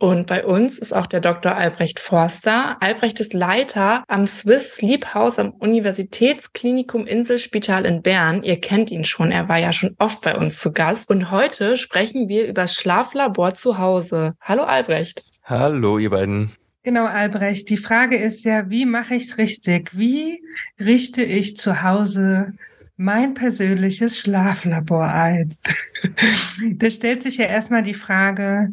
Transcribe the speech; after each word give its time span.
Und 0.00 0.28
bei 0.28 0.46
uns 0.46 0.78
ist 0.78 0.94
auch 0.94 1.06
der 1.06 1.20
Dr. 1.20 1.54
Albrecht 1.54 2.00
Forster. 2.00 2.80
Albrecht 2.80 3.20
ist 3.20 3.34
Leiter 3.34 4.02
am 4.08 4.26
Swiss 4.26 4.76
Sleep 4.76 5.12
House 5.12 5.38
am 5.38 5.50
Universitätsklinikum 5.50 7.06
Inselspital 7.06 7.84
in 7.84 8.00
Bern. 8.00 8.42
Ihr 8.42 8.58
kennt 8.58 8.90
ihn 8.90 9.04
schon, 9.04 9.30
er 9.30 9.50
war 9.50 9.58
ja 9.58 9.74
schon 9.74 9.96
oft 9.98 10.22
bei 10.22 10.34
uns 10.34 10.58
zu 10.58 10.72
Gast. 10.72 11.10
Und 11.10 11.30
heute 11.30 11.76
sprechen 11.76 12.30
wir 12.30 12.48
über 12.48 12.66
Schlaflabor 12.66 13.52
zu 13.52 13.76
Hause. 13.76 14.36
Hallo 14.40 14.62
Albrecht. 14.62 15.22
Hallo 15.44 15.98
ihr 15.98 16.08
beiden. 16.08 16.50
Genau, 16.82 17.04
Albrecht. 17.04 17.68
Die 17.68 17.76
Frage 17.76 18.16
ist 18.16 18.46
ja, 18.46 18.70
wie 18.70 18.86
mache 18.86 19.16
ich 19.16 19.24
es 19.24 19.36
richtig? 19.36 19.98
Wie 19.98 20.42
richte 20.78 21.22
ich 21.22 21.58
zu 21.58 21.82
Hause 21.82 22.54
mein 22.96 23.34
persönliches 23.34 24.18
Schlaflabor 24.18 25.12
ein? 25.12 25.56
da 26.76 26.90
stellt 26.90 27.22
sich 27.22 27.36
ja 27.36 27.44
erstmal 27.44 27.82
die 27.82 27.92
Frage, 27.92 28.70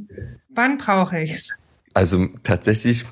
Wann 0.57 0.79
brauche 0.79 1.19
ich's? 1.21 1.55
Also 1.97 2.27
tatsächlich, 2.43 3.05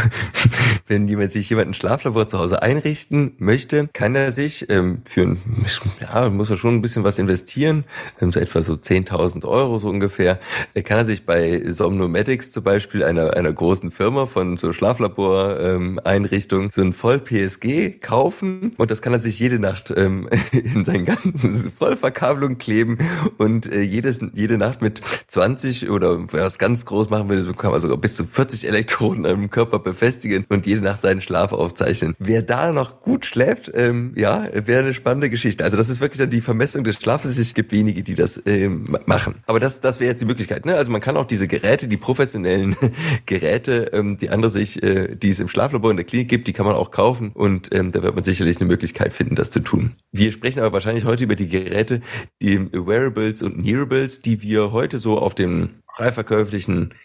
wenn 0.86 1.06
jemand 1.06 1.32
sich 1.32 1.50
jemand 1.50 1.68
ein 1.68 1.74
Schlaflabor 1.74 2.26
zu 2.26 2.38
Hause 2.38 2.62
einrichten 2.62 3.34
möchte, 3.36 3.90
kann 3.92 4.14
er 4.14 4.32
sich 4.32 4.70
ähm, 4.70 5.02
für 5.04 5.20
ein, 5.20 5.66
ja, 6.00 6.30
muss 6.30 6.48
er 6.48 6.56
schon 6.56 6.76
ein 6.76 6.80
bisschen 6.80 7.04
was 7.04 7.18
investieren, 7.18 7.84
ähm, 8.18 8.32
so 8.32 8.40
etwa 8.40 8.62
so 8.62 8.72
10.000 8.72 9.46
Euro 9.46 9.78
so 9.78 9.90
ungefähr, 9.90 10.40
äh, 10.72 10.80
kann 10.80 10.96
er 10.96 11.04
sich 11.04 11.26
bei 11.26 11.62
Somnomedics 11.70 12.52
zum 12.52 12.64
Beispiel, 12.64 13.04
einer, 13.04 13.36
einer 13.36 13.52
großen 13.52 13.90
Firma 13.90 14.24
von 14.24 14.56
so 14.56 14.72
Schlaflabor-Einrichtungen, 14.72 16.64
ähm, 16.64 16.70
so 16.72 16.80
ein 16.80 16.94
Voll-PSG 16.94 18.00
kaufen 18.00 18.72
und 18.78 18.90
das 18.90 19.02
kann 19.02 19.12
er 19.12 19.18
sich 19.18 19.38
jede 19.38 19.58
Nacht 19.58 19.92
ähm, 19.94 20.26
in 20.52 20.86
seinen 20.86 21.04
ganzen 21.04 21.70
Vollverkabelung 21.70 22.56
kleben 22.56 22.96
und 23.36 23.70
äh, 23.70 23.82
jedes, 23.82 24.20
jede 24.32 24.56
Nacht 24.56 24.80
mit 24.80 25.02
20 25.26 25.90
oder 25.90 26.32
wer 26.32 26.46
es 26.46 26.58
ganz 26.58 26.86
groß 26.86 27.10
machen 27.10 27.28
will, 27.28 27.52
kann 27.52 27.72
man 27.72 27.80
sogar 27.82 28.05
bis 28.06 28.14
zu 28.14 28.24
40 28.24 28.68
Elektroden 28.68 29.24
im 29.24 29.50
Körper 29.50 29.80
befestigen 29.80 30.46
und 30.48 30.64
jede 30.64 30.80
Nacht 30.80 31.02
seinen 31.02 31.20
Schlaf 31.20 31.52
aufzeichnen. 31.52 32.14
Wer 32.20 32.42
da 32.42 32.70
noch 32.70 33.00
gut 33.00 33.26
schläft, 33.26 33.72
ähm, 33.74 34.12
ja, 34.16 34.46
wäre 34.52 34.84
eine 34.84 34.94
spannende 34.94 35.28
Geschichte. 35.28 35.64
Also 35.64 35.76
das 35.76 35.88
ist 35.88 36.00
wirklich 36.00 36.20
dann 36.20 36.30
die 36.30 36.40
Vermessung 36.40 36.84
des 36.84 36.94
Schlafes. 36.94 37.36
Es 37.36 37.52
gibt 37.52 37.72
wenige, 37.72 38.04
die 38.04 38.14
das 38.14 38.40
ähm, 38.46 38.96
machen. 39.06 39.42
Aber 39.46 39.58
das, 39.58 39.80
das 39.80 39.98
wäre 39.98 40.12
jetzt 40.12 40.20
die 40.20 40.26
Möglichkeit. 40.26 40.66
Ne? 40.66 40.76
Also 40.76 40.92
man 40.92 41.00
kann 41.00 41.16
auch 41.16 41.24
diese 41.24 41.48
Geräte, 41.48 41.88
die 41.88 41.96
professionellen 41.96 42.76
Geräte, 43.26 43.90
ähm, 43.92 44.18
die 44.18 44.30
andere 44.30 44.52
sich, 44.52 44.80
äh, 44.84 45.16
die 45.16 45.30
es 45.30 45.40
im 45.40 45.48
Schlaflabor 45.48 45.90
in 45.90 45.96
der 45.96 46.06
Klinik 46.06 46.28
gibt, 46.28 46.46
die 46.46 46.52
kann 46.52 46.64
man 46.64 46.76
auch 46.76 46.92
kaufen 46.92 47.32
und 47.34 47.74
ähm, 47.74 47.90
da 47.90 48.04
wird 48.04 48.14
man 48.14 48.22
sicherlich 48.22 48.58
eine 48.58 48.66
Möglichkeit 48.66 49.14
finden, 49.14 49.34
das 49.34 49.50
zu 49.50 49.58
tun. 49.58 49.96
Wir 50.12 50.30
sprechen 50.30 50.60
aber 50.60 50.72
wahrscheinlich 50.72 51.06
heute 51.06 51.24
über 51.24 51.34
die 51.34 51.48
Geräte, 51.48 52.02
die 52.40 52.70
Wearables 52.72 53.42
und 53.42 53.58
Nearables, 53.58 54.20
die 54.20 54.42
wir 54.42 54.70
heute 54.70 55.00
so 55.00 55.18
auf 55.18 55.34
dem 55.34 55.70
frei 55.96 56.12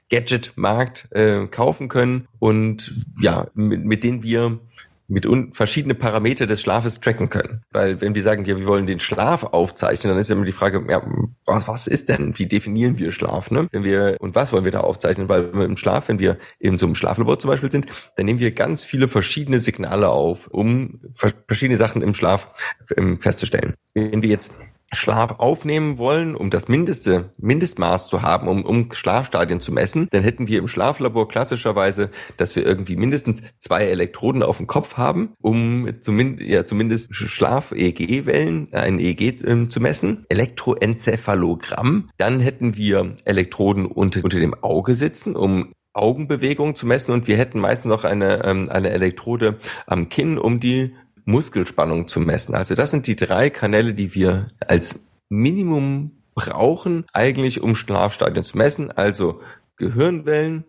Gadget-Markt 0.09 0.90
Markt 0.91 1.07
äh, 1.11 1.47
kaufen 1.47 1.87
können 1.87 2.27
und 2.39 2.93
ja, 3.21 3.47
mit, 3.53 3.83
mit 3.85 4.03
denen 4.03 4.23
wir 4.23 4.59
mit 5.07 5.27
verschiedene 5.51 5.93
Parameter 5.93 6.45
des 6.45 6.61
Schlafes 6.61 7.01
tracken 7.01 7.29
können. 7.29 7.63
Weil 7.71 7.99
wenn 7.99 8.15
wir 8.15 8.23
sagen, 8.23 8.45
ja, 8.45 8.57
wir 8.57 8.65
wollen 8.65 8.87
den 8.87 9.01
Schlaf 9.01 9.43
aufzeichnen, 9.43 10.13
dann 10.13 10.21
ist 10.21 10.29
ja 10.29 10.37
immer 10.37 10.45
die 10.45 10.53
Frage, 10.53 10.85
ja, 10.89 11.03
was, 11.45 11.67
was 11.67 11.87
ist 11.87 12.07
denn? 12.07 12.39
Wie 12.39 12.45
definieren 12.45 12.97
wir 12.97 13.11
Schlaf? 13.11 13.51
Ne? 13.51 13.67
Wenn 13.73 13.83
wir, 13.83 14.15
und 14.21 14.35
was 14.35 14.53
wollen 14.53 14.63
wir 14.63 14.71
da 14.71 14.79
aufzeichnen? 14.79 15.27
Weil 15.27 15.49
im 15.49 15.75
Schlaf, 15.75 16.07
wenn 16.07 16.19
wir 16.19 16.37
in 16.59 16.77
so 16.77 16.85
einem 16.85 16.95
Schlaflabor 16.95 17.39
zum 17.39 17.49
Beispiel 17.49 17.69
sind, 17.69 17.87
dann 18.15 18.25
nehmen 18.25 18.39
wir 18.39 18.53
ganz 18.53 18.85
viele 18.85 19.09
verschiedene 19.09 19.59
Signale 19.59 20.07
auf, 20.07 20.47
um 20.47 21.01
verschiedene 21.45 21.77
Sachen 21.77 22.01
im 22.01 22.13
Schlaf 22.13 22.47
ähm, 22.95 23.19
festzustellen. 23.19 23.73
Wenn 23.93 24.21
wir 24.21 24.29
jetzt 24.29 24.53
Schlaf 24.93 25.39
aufnehmen 25.39 25.97
wollen, 25.97 26.35
um 26.35 26.49
das 26.49 26.67
mindeste 26.67 27.33
Mindestmaß 27.37 28.07
zu 28.07 28.21
haben, 28.21 28.47
um, 28.47 28.65
um 28.65 28.91
Schlafstadien 28.91 29.61
zu 29.61 29.71
messen, 29.71 30.07
dann 30.11 30.23
hätten 30.23 30.47
wir 30.47 30.59
im 30.59 30.67
Schlaflabor 30.67 31.27
klassischerweise, 31.27 32.09
dass 32.37 32.55
wir 32.55 32.65
irgendwie 32.65 32.95
mindestens 32.95 33.41
zwei 33.57 33.85
Elektroden 33.85 34.43
auf 34.43 34.57
dem 34.57 34.67
Kopf 34.67 34.97
haben, 34.97 35.33
um 35.41 35.89
zumindest, 36.01 36.49
ja, 36.49 36.65
zumindest 36.65 37.15
Schlaf-EEG-Wellen, 37.15 38.69
äh, 38.71 38.77
ein 38.77 38.99
EEG 38.99 39.43
äh, 39.43 39.69
zu 39.69 39.79
messen. 39.79 40.25
Elektroenzephalogramm. 40.29 42.09
Dann 42.17 42.39
hätten 42.39 42.75
wir 42.75 43.15
Elektroden 43.25 43.85
unter, 43.85 44.23
unter 44.23 44.39
dem 44.39 44.55
Auge 44.61 44.95
sitzen, 44.95 45.35
um 45.35 45.73
Augenbewegungen 45.93 46.75
zu 46.75 46.85
messen 46.85 47.11
und 47.11 47.27
wir 47.27 47.37
hätten 47.37 47.59
meistens 47.59 47.89
noch 47.89 48.05
eine, 48.05 48.45
ähm, 48.45 48.69
eine 48.69 48.91
Elektrode 48.91 49.59
am 49.87 50.07
Kinn, 50.07 50.37
um 50.37 50.59
die 50.59 50.95
Muskelspannung 51.25 52.07
zu 52.07 52.19
messen. 52.19 52.55
Also 52.55 52.75
das 52.75 52.91
sind 52.91 53.07
die 53.07 53.15
drei 53.15 53.49
Kanäle, 53.49 53.93
die 53.93 54.13
wir 54.15 54.51
als 54.65 55.07
Minimum 55.29 56.11
brauchen, 56.33 57.05
eigentlich 57.13 57.61
um 57.61 57.75
Schlafstadien 57.75 58.43
zu 58.43 58.57
messen. 58.57 58.91
Also 58.91 59.41
Gehirnwellen, 59.77 60.65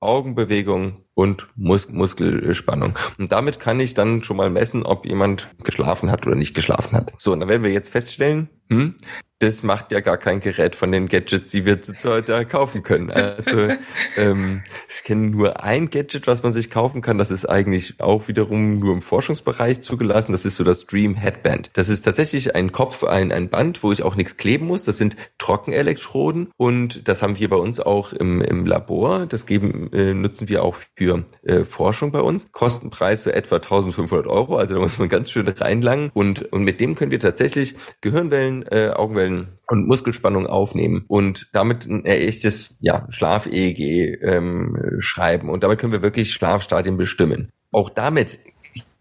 Augenbewegung 0.00 1.04
und 1.14 1.48
Mus 1.56 1.88
Muskelspannung. 1.88 2.98
Und 3.18 3.32
damit 3.32 3.58
kann 3.60 3.80
ich 3.80 3.94
dann 3.94 4.22
schon 4.22 4.36
mal 4.36 4.50
messen, 4.50 4.84
ob 4.84 5.06
jemand 5.06 5.48
geschlafen 5.64 6.10
hat 6.10 6.26
oder 6.26 6.36
nicht 6.36 6.54
geschlafen 6.54 6.96
hat. 6.96 7.12
So, 7.16 7.32
und 7.32 7.40
dann 7.40 7.48
werden 7.48 7.62
wir 7.62 7.72
jetzt 7.72 7.90
feststellen, 7.90 8.48
hm, 8.68 8.96
das 9.38 9.62
macht 9.62 9.92
ja 9.92 10.00
gar 10.00 10.16
kein 10.16 10.40
Gerät 10.40 10.74
von 10.74 10.90
den 10.92 11.08
Gadgets, 11.08 11.50
die 11.50 11.66
wir 11.66 11.78
heute 12.04 12.46
kaufen 12.46 12.82
können. 12.82 13.10
Also 13.10 13.68
ähm, 14.16 14.62
ich 14.88 15.04
kenne 15.04 15.28
nur 15.28 15.62
ein 15.62 15.90
Gadget, 15.90 16.26
was 16.26 16.42
man 16.42 16.54
sich 16.54 16.70
kaufen 16.70 17.02
kann. 17.02 17.18
Das 17.18 17.30
ist 17.30 17.44
eigentlich 17.44 18.00
auch 18.00 18.28
wiederum 18.28 18.78
nur 18.78 18.94
im 18.94 19.02
Forschungsbereich 19.02 19.82
zugelassen. 19.82 20.32
Das 20.32 20.46
ist 20.46 20.56
so 20.56 20.64
das 20.64 20.86
Dream 20.86 21.16
Headband. 21.16 21.70
Das 21.74 21.90
ist 21.90 22.02
tatsächlich 22.02 22.54
ein 22.54 22.72
Kopf, 22.72 23.04
ein, 23.04 23.30
ein 23.30 23.50
Band, 23.50 23.82
wo 23.82 23.92
ich 23.92 24.02
auch 24.02 24.16
nichts 24.16 24.38
kleben 24.38 24.66
muss. 24.66 24.84
Das 24.84 24.96
sind 24.96 25.16
Trockenelektroden 25.36 26.50
und 26.56 27.06
das 27.06 27.22
haben 27.22 27.38
wir 27.38 27.50
bei 27.50 27.56
uns 27.56 27.78
auch 27.78 28.14
im, 28.14 28.40
im 28.40 28.64
Labor. 28.64 29.26
Das 29.26 29.44
geben 29.44 29.92
äh, 29.92 30.14
nutzen 30.14 30.48
wir 30.48 30.64
auch 30.64 30.76
für 30.96 31.24
äh, 31.42 31.64
Forschung 31.64 32.10
bei 32.10 32.20
uns. 32.20 32.50
Kostenpreis 32.52 33.24
so 33.24 33.30
etwa 33.30 33.56
1500 33.56 34.26
Euro. 34.26 34.56
Also 34.56 34.74
da 34.74 34.80
muss 34.80 34.98
man 34.98 35.10
ganz 35.10 35.30
schön 35.30 35.46
reinlangen 35.46 36.10
und 36.14 36.50
und 36.52 36.64
mit 36.64 36.80
dem 36.80 36.94
können 36.94 37.10
wir 37.10 37.20
tatsächlich 37.20 37.74
Gehirnwellen, 38.00 38.64
äh, 38.70 38.90
Augenwellen 38.94 39.25
Muskeln 39.26 39.58
und 39.68 39.86
Muskelspannung 39.86 40.46
aufnehmen 40.46 41.04
und 41.08 41.48
damit 41.52 41.86
ein 41.86 42.04
echtes 42.04 42.78
ja, 42.80 43.06
Schlaf-EEG 43.08 44.22
ähm, 44.22 44.76
schreiben. 44.98 45.50
Und 45.50 45.64
damit 45.64 45.80
können 45.80 45.92
wir 45.92 46.02
wirklich 46.02 46.32
Schlafstadien 46.32 46.96
bestimmen. 46.96 47.48
Auch 47.72 47.90
damit 47.90 48.38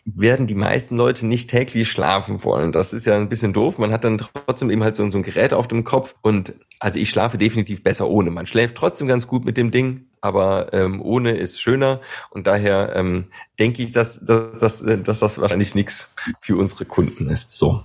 werden 0.06 0.46
die 0.46 0.56
meisten 0.56 0.98
Leute 0.98 1.26
nicht 1.26 1.50
täglich 1.50 1.90
schlafen 1.90 2.44
wollen. 2.44 2.72
Das 2.72 2.94
ist 2.94 3.06
ja 3.06 3.16
ein 3.16 3.30
bisschen 3.30 3.54
doof. 3.54 3.80
Man 3.80 3.92
hat 3.92 4.04
dann 4.04 4.20
trotzdem 4.20 4.70
eben 4.70 4.84
halt 4.84 4.96
so, 4.96 5.10
so 5.10 5.18
ein 5.18 5.24
Gerät 5.24 5.54
auf 5.54 5.68
dem 5.68 5.84
Kopf 5.84 6.16
und 6.22 6.54
also 6.80 7.00
ich 7.00 7.10
schlafe 7.10 7.40
definitiv 7.40 7.84
besser 7.84 8.08
ohne. 8.08 8.30
Man 8.30 8.46
schläft 8.46 8.76
trotzdem 8.76 9.08
ganz 9.08 9.26
gut 9.26 9.46
mit 9.46 9.58
dem 9.58 9.72
Ding, 9.72 10.06
aber 10.22 10.74
ähm, 10.74 11.02
ohne 11.02 11.32
ist 11.32 11.60
schöner 11.60 12.02
und 12.30 12.46
daher 12.46 12.96
ähm, 12.96 13.26
denke 13.58 13.82
ich, 13.82 13.94
dass, 13.94 14.24
dass, 14.24 14.60
dass, 14.60 14.86
dass 15.04 15.20
das 15.20 15.40
wahrscheinlich 15.40 15.74
nichts 15.74 16.14
für 16.40 16.58
unsere 16.58 16.86
Kunden 16.86 17.28
ist. 17.28 17.52
So. 17.52 17.84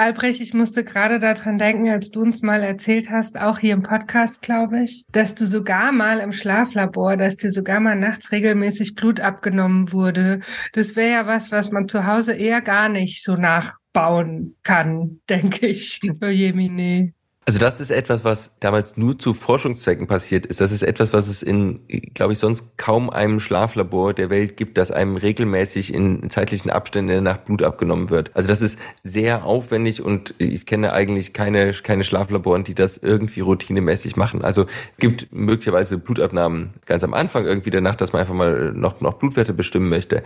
Albrecht, 0.00 0.40
ich 0.40 0.54
musste 0.54 0.82
gerade 0.82 1.20
daran 1.20 1.58
denken, 1.58 1.90
als 1.90 2.10
du 2.10 2.22
uns 2.22 2.40
mal 2.40 2.62
erzählt 2.62 3.10
hast, 3.10 3.38
auch 3.38 3.58
hier 3.58 3.74
im 3.74 3.82
Podcast, 3.82 4.40
glaube 4.40 4.84
ich, 4.84 5.04
dass 5.12 5.34
du 5.34 5.44
sogar 5.44 5.92
mal 5.92 6.20
im 6.20 6.32
Schlaflabor, 6.32 7.18
dass 7.18 7.36
dir 7.36 7.50
sogar 7.50 7.80
mal 7.80 7.96
nachts 7.96 8.32
regelmäßig 8.32 8.94
Blut 8.94 9.20
abgenommen 9.20 9.92
wurde. 9.92 10.40
Das 10.72 10.96
wäre 10.96 11.10
ja 11.10 11.26
was, 11.26 11.52
was 11.52 11.70
man 11.70 11.86
zu 11.86 12.06
Hause 12.06 12.32
eher 12.32 12.62
gar 12.62 12.88
nicht 12.88 13.22
so 13.22 13.36
nachbauen 13.36 14.56
kann, 14.62 15.20
denke 15.28 15.66
ich. 15.66 16.00
Oh 16.22 16.28
Jemine. 16.28 17.12
Also 17.46 17.58
das 17.58 17.80
ist 17.80 17.90
etwas, 17.90 18.22
was 18.22 18.52
damals 18.60 18.98
nur 18.98 19.18
zu 19.18 19.32
Forschungszwecken 19.32 20.06
passiert 20.06 20.44
ist. 20.44 20.60
Das 20.60 20.72
ist 20.72 20.82
etwas, 20.82 21.14
was 21.14 21.26
es 21.26 21.42
in, 21.42 21.80
glaube 22.12 22.34
ich, 22.34 22.38
sonst 22.38 22.76
kaum 22.76 23.08
einem 23.08 23.40
Schlaflabor 23.40 24.12
der 24.12 24.28
Welt 24.28 24.58
gibt, 24.58 24.76
dass 24.76 24.90
einem 24.90 25.16
regelmäßig 25.16 25.92
in 25.94 26.28
zeitlichen 26.28 26.70
Abständen 26.70 27.08
in 27.08 27.24
der 27.24 27.32
Nacht 27.32 27.46
Blut 27.46 27.62
abgenommen 27.62 28.10
wird. 28.10 28.30
Also 28.36 28.46
das 28.48 28.60
ist 28.60 28.78
sehr 29.02 29.44
aufwendig 29.46 30.02
und 30.02 30.34
ich 30.36 30.66
kenne 30.66 30.92
eigentlich 30.92 31.32
keine, 31.32 31.72
keine 31.72 32.04
Schlaflaboren, 32.04 32.62
die 32.62 32.74
das 32.74 32.98
irgendwie 32.98 33.40
routinemäßig 33.40 34.16
machen. 34.16 34.44
Also 34.44 34.66
es 34.92 34.98
gibt 34.98 35.32
möglicherweise 35.32 35.96
Blutabnahmen 35.96 36.70
ganz 36.84 37.02
am 37.02 37.14
Anfang 37.14 37.46
irgendwie 37.46 37.70
der 37.70 37.80
Nacht, 37.80 38.02
dass 38.02 38.12
man 38.12 38.20
einfach 38.20 38.34
mal 38.34 38.72
noch, 38.74 39.00
noch 39.00 39.14
Blutwerte 39.14 39.54
bestimmen 39.54 39.88
möchte. 39.88 40.22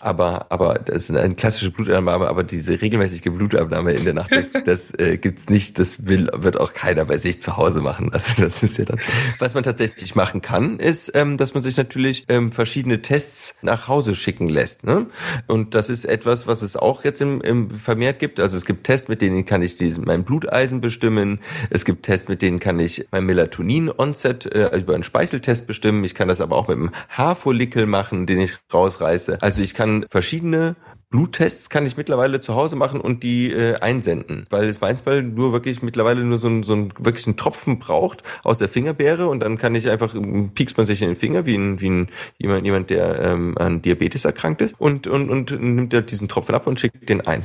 Aber, 0.00 0.46
aber 0.50 0.74
das 0.74 1.08
ist 1.08 1.16
eine 1.16 1.34
klassische 1.36 1.70
Blutabnahme, 1.70 2.28
aber 2.28 2.42
diese 2.42 2.80
regelmäßige 2.80 3.22
Blutabnahme 3.22 3.92
in 3.92 4.04
der 4.04 4.14
Nacht, 4.14 4.32
das, 4.32 4.52
das 4.64 4.92
äh, 4.98 5.18
gibt's 5.18 5.48
nicht. 5.48 5.78
Das 5.78 6.06
will 6.06 6.28
wird 6.48 6.58
auch 6.58 6.72
keiner 6.72 7.04
bei 7.04 7.18
sich 7.18 7.42
zu 7.42 7.58
Hause 7.58 7.82
machen. 7.82 8.10
Also 8.18 8.42
das 8.42 8.62
ist 8.62 8.78
ja 8.78 8.84
dann. 8.84 8.98
Was 9.38 9.54
man 9.54 9.62
tatsächlich 9.62 10.16
machen 10.16 10.40
kann, 10.40 10.80
ist, 10.80 11.12
ähm, 11.14 11.36
dass 11.36 11.54
man 11.54 11.62
sich 11.62 11.76
natürlich 11.76 12.24
ähm, 12.28 12.50
verschiedene 12.50 13.00
Tests 13.00 13.54
nach 13.62 13.86
Hause 13.86 14.16
schicken 14.16 14.48
lässt. 14.48 14.82
Ne? 14.82 15.06
Und 15.46 15.76
das 15.76 15.88
ist 15.88 16.04
etwas, 16.04 16.48
was 16.48 16.62
es 16.62 16.76
auch 16.76 17.04
jetzt 17.04 17.20
im, 17.20 17.40
im 17.42 17.70
vermehrt 17.70 18.18
gibt. 18.18 18.40
Also 18.40 18.56
es 18.56 18.64
gibt 18.64 18.84
Tests, 18.84 19.06
mit 19.06 19.22
denen 19.22 19.44
kann 19.44 19.62
ich 19.62 19.76
diesen, 19.76 20.04
mein 20.04 20.24
Bluteisen 20.24 20.80
bestimmen. 20.80 21.38
Es 21.70 21.84
gibt 21.84 22.06
Tests, 22.06 22.28
mit 22.28 22.42
denen 22.42 22.58
kann 22.58 22.80
ich 22.80 23.06
mein 23.12 23.24
Melatonin-Onset 23.26 24.46
äh, 24.52 24.76
über 24.76 24.94
einen 24.94 25.04
Speicheltest 25.04 25.66
bestimmen. 25.66 26.02
Ich 26.02 26.14
kann 26.14 26.28
das 26.28 26.40
aber 26.40 26.56
auch 26.56 26.66
mit 26.66 26.78
einem 26.78 26.90
Haarfollikel 27.10 27.86
machen, 27.86 28.26
den 28.26 28.40
ich 28.40 28.56
rausreiße. 28.72 29.38
Also 29.42 29.62
ich 29.62 29.74
kann 29.74 30.06
verschiedene 30.10 30.74
Bluttests 31.10 31.70
kann 31.70 31.86
ich 31.86 31.96
mittlerweile 31.96 32.40
zu 32.40 32.54
Hause 32.54 32.76
machen 32.76 33.00
und 33.00 33.22
die 33.22 33.50
äh, 33.50 33.76
einsenden, 33.76 34.46
weil 34.50 34.64
es 34.64 34.82
manchmal 34.82 35.22
nur 35.22 35.52
wirklich 35.52 35.82
mittlerweile 35.82 36.22
nur 36.22 36.36
so 36.36 36.48
ein, 36.48 36.62
so 36.62 36.74
ein 36.74 36.92
wirklich 36.98 37.26
ein 37.26 37.38
Tropfen 37.38 37.78
braucht 37.78 38.22
aus 38.44 38.58
der 38.58 38.68
Fingerbeere 38.68 39.26
und 39.26 39.40
dann 39.40 39.56
kann 39.56 39.74
ich 39.74 39.88
einfach 39.88 40.14
ähm, 40.14 40.50
piekst 40.54 40.76
man 40.76 40.86
sich 40.86 41.00
in 41.00 41.08
den 41.08 41.16
Finger 41.16 41.46
wie 41.46 41.56
ein 41.56 41.80
wie 41.80 41.88
ein 41.88 42.08
jemand 42.36 42.66
jemand 42.66 42.90
der 42.90 43.20
ähm, 43.20 43.56
an 43.56 43.80
Diabetes 43.80 44.26
erkrankt 44.26 44.60
ist 44.60 44.74
und 44.78 45.06
und 45.06 45.30
und 45.30 45.50
nimmt 45.62 45.94
er 45.94 46.02
diesen 46.02 46.28
Tropfen 46.28 46.54
ab 46.54 46.66
und 46.66 46.78
schickt 46.78 47.08
den 47.08 47.26
ein. 47.26 47.42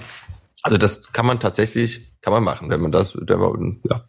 Also 0.64 0.78
das 0.78 1.12
kann 1.12 1.26
man 1.26 1.42
tatsächlich, 1.42 2.14
kann 2.22 2.32
man 2.32 2.44
machen, 2.44 2.70
wenn 2.70 2.80
man 2.80 2.92
das, 2.92 3.14
ja, 3.14 3.36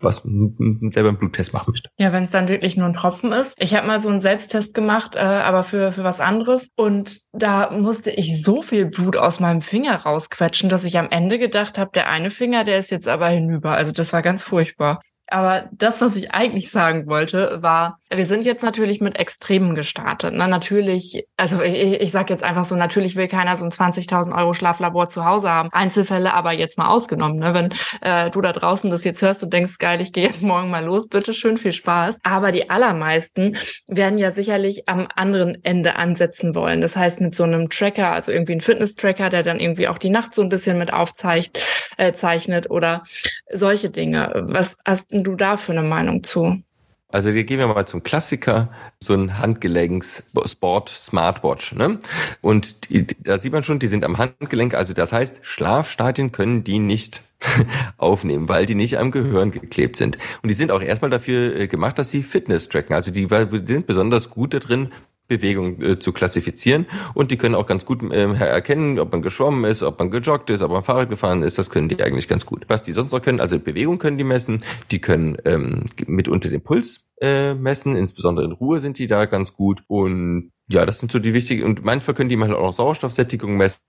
was 0.00 0.22
selber 0.22 1.08
einen 1.08 1.18
Bluttest 1.18 1.52
machen 1.52 1.72
möchte. 1.72 1.90
Ja, 1.98 2.12
wenn 2.12 2.22
es 2.22 2.30
dann 2.30 2.46
wirklich 2.46 2.76
nur 2.76 2.86
ein 2.86 2.94
Tropfen 2.94 3.32
ist. 3.32 3.56
Ich 3.58 3.74
habe 3.74 3.88
mal 3.88 3.98
so 3.98 4.08
einen 4.08 4.20
Selbsttest 4.20 4.72
gemacht, 4.72 5.16
äh, 5.16 5.18
aber 5.18 5.64
für 5.64 5.90
für 5.90 6.04
was 6.04 6.20
anderes 6.20 6.70
und 6.76 7.20
da 7.32 7.72
musste 7.72 8.12
ich 8.12 8.42
so 8.42 8.62
viel 8.62 8.86
Blut 8.86 9.16
aus 9.16 9.40
meinem 9.40 9.62
Finger 9.62 9.96
rausquetschen, 9.96 10.68
dass 10.68 10.84
ich 10.84 10.96
am 10.96 11.10
Ende 11.10 11.40
gedacht 11.40 11.76
habe, 11.76 11.90
der 11.92 12.08
eine 12.08 12.30
Finger, 12.30 12.62
der 12.62 12.78
ist 12.78 12.90
jetzt 12.90 13.08
aber 13.08 13.28
hinüber. 13.28 13.72
Also 13.72 13.90
das 13.90 14.12
war 14.12 14.22
ganz 14.22 14.44
furchtbar. 14.44 15.00
Aber 15.26 15.68
das, 15.72 16.00
was 16.00 16.16
ich 16.16 16.32
eigentlich 16.32 16.70
sagen 16.70 17.06
wollte, 17.06 17.58
war, 17.62 17.98
wir 18.16 18.26
sind 18.26 18.44
jetzt 18.44 18.62
natürlich 18.62 19.00
mit 19.00 19.16
Extremen 19.16 19.74
gestartet. 19.74 20.32
Na, 20.34 20.46
natürlich, 20.46 21.26
also 21.36 21.62
ich, 21.62 22.00
ich 22.00 22.10
sage 22.10 22.32
jetzt 22.32 22.42
einfach 22.42 22.64
so, 22.64 22.76
natürlich 22.76 23.16
will 23.16 23.28
keiner 23.28 23.56
so 23.56 23.64
ein 23.64 23.70
20.000 23.70 24.36
Euro 24.36 24.54
Schlaflabor 24.54 25.08
zu 25.08 25.24
Hause 25.24 25.50
haben. 25.50 25.70
Einzelfälle 25.72 26.34
aber 26.34 26.52
jetzt 26.52 26.78
mal 26.78 26.88
ausgenommen. 26.88 27.38
Ne? 27.38 27.54
Wenn 27.54 27.74
äh, 28.00 28.30
du 28.30 28.40
da 28.40 28.52
draußen 28.52 28.90
das 28.90 29.04
jetzt 29.04 29.22
hörst 29.22 29.42
und 29.42 29.52
denkst, 29.52 29.78
geil, 29.78 30.00
ich 30.00 30.12
gehe 30.12 30.24
jetzt 30.28 30.42
morgen 30.42 30.70
mal 30.70 30.84
los, 30.84 31.08
bitte 31.08 31.32
schön, 31.32 31.56
viel 31.56 31.72
Spaß. 31.72 32.18
Aber 32.22 32.52
die 32.52 32.70
allermeisten 32.70 33.56
werden 33.86 34.18
ja 34.18 34.32
sicherlich 34.32 34.88
am 34.88 35.08
anderen 35.14 35.64
Ende 35.64 35.96
ansetzen 35.96 36.54
wollen. 36.54 36.80
Das 36.80 36.96
heißt 36.96 37.20
mit 37.20 37.34
so 37.34 37.44
einem 37.44 37.68
Tracker, 37.70 38.12
also 38.12 38.32
irgendwie 38.32 38.54
ein 38.54 38.60
Fitness-Tracker, 38.60 39.30
der 39.30 39.42
dann 39.42 39.60
irgendwie 39.60 39.88
auch 39.88 39.98
die 39.98 40.10
Nacht 40.10 40.34
so 40.34 40.42
ein 40.42 40.48
bisschen 40.48 40.78
mit 40.78 40.92
aufzeichnet 40.92 41.60
äh, 41.96 42.12
zeichnet 42.12 42.70
oder 42.70 43.04
solche 43.52 43.90
Dinge. 43.90 44.32
Was 44.48 44.76
hast 44.84 45.06
du 45.10 45.34
da 45.34 45.56
für 45.56 45.72
eine 45.72 45.82
Meinung 45.82 46.22
zu? 46.22 46.62
Also 47.14 47.32
wir 47.32 47.44
gehen 47.44 47.60
wir 47.60 47.68
mal 47.68 47.86
zum 47.86 48.02
Klassiker, 48.02 48.70
so 48.98 49.14
ein 49.14 49.38
Handgelenks-Sport 49.38 50.88
Smartwatch. 50.88 51.74
Ne? 51.74 52.00
Und 52.40 52.90
die, 52.90 53.06
da 53.06 53.38
sieht 53.38 53.52
man 53.52 53.62
schon, 53.62 53.78
die 53.78 53.86
sind 53.86 54.04
am 54.04 54.18
Handgelenk. 54.18 54.74
Also 54.74 54.94
das 54.94 55.12
heißt, 55.12 55.38
Schlafstadien 55.42 56.32
können 56.32 56.64
die 56.64 56.80
nicht 56.80 57.22
aufnehmen, 57.98 58.48
weil 58.48 58.66
die 58.66 58.74
nicht 58.74 58.98
am 58.98 59.12
Gehirn 59.12 59.52
geklebt 59.52 59.94
sind. 59.94 60.18
Und 60.42 60.48
die 60.48 60.56
sind 60.56 60.72
auch 60.72 60.82
erstmal 60.82 61.10
dafür 61.10 61.54
äh, 61.54 61.68
gemacht, 61.68 62.00
dass 62.00 62.10
sie 62.10 62.24
Fitness 62.24 62.68
tracken. 62.68 62.96
Also 62.96 63.12
die 63.12 63.28
sind 63.64 63.86
besonders 63.86 64.28
gut 64.28 64.52
darin, 64.52 64.88
Bewegung 65.28 65.80
äh, 65.80 65.98
zu 65.98 66.12
klassifizieren 66.12 66.86
und 67.14 67.30
die 67.30 67.36
können 67.36 67.54
auch 67.54 67.66
ganz 67.66 67.84
gut 67.84 68.02
äh, 68.12 68.32
erkennen, 68.34 68.98
ob 68.98 69.12
man 69.12 69.22
geschwommen 69.22 69.64
ist, 69.64 69.82
ob 69.82 69.98
man 69.98 70.10
gejoggt 70.10 70.50
ist, 70.50 70.62
ob 70.62 70.70
man 70.70 70.84
Fahrrad 70.84 71.10
gefahren 71.10 71.42
ist, 71.42 71.58
das 71.58 71.70
können 71.70 71.88
die 71.88 72.02
eigentlich 72.02 72.28
ganz 72.28 72.46
gut. 72.46 72.64
Was 72.68 72.82
die 72.82 72.92
sonst 72.92 73.12
noch 73.12 73.22
können, 73.22 73.40
also 73.40 73.58
Bewegung 73.58 73.98
können 73.98 74.18
die 74.18 74.24
messen, 74.24 74.62
die 74.90 75.00
können 75.00 75.36
ähm, 75.44 75.86
mitunter 76.06 76.48
den 76.48 76.62
Puls 76.62 77.06
äh, 77.20 77.54
messen, 77.54 77.96
insbesondere 77.96 78.44
in 78.44 78.52
Ruhe 78.52 78.80
sind 78.80 78.98
die 78.98 79.06
da 79.06 79.24
ganz 79.24 79.54
gut 79.54 79.82
und 79.86 80.52
ja, 80.68 80.86
das 80.86 80.98
sind 80.98 81.12
so 81.12 81.18
die 81.18 81.34
wichtigen 81.34 81.64
und 81.64 81.84
manchmal 81.84 82.14
können 82.14 82.30
die 82.30 82.36
mal 82.36 82.54
auch 82.54 82.72
Sauerstoffsättigung 82.72 83.56
messen. 83.56 83.80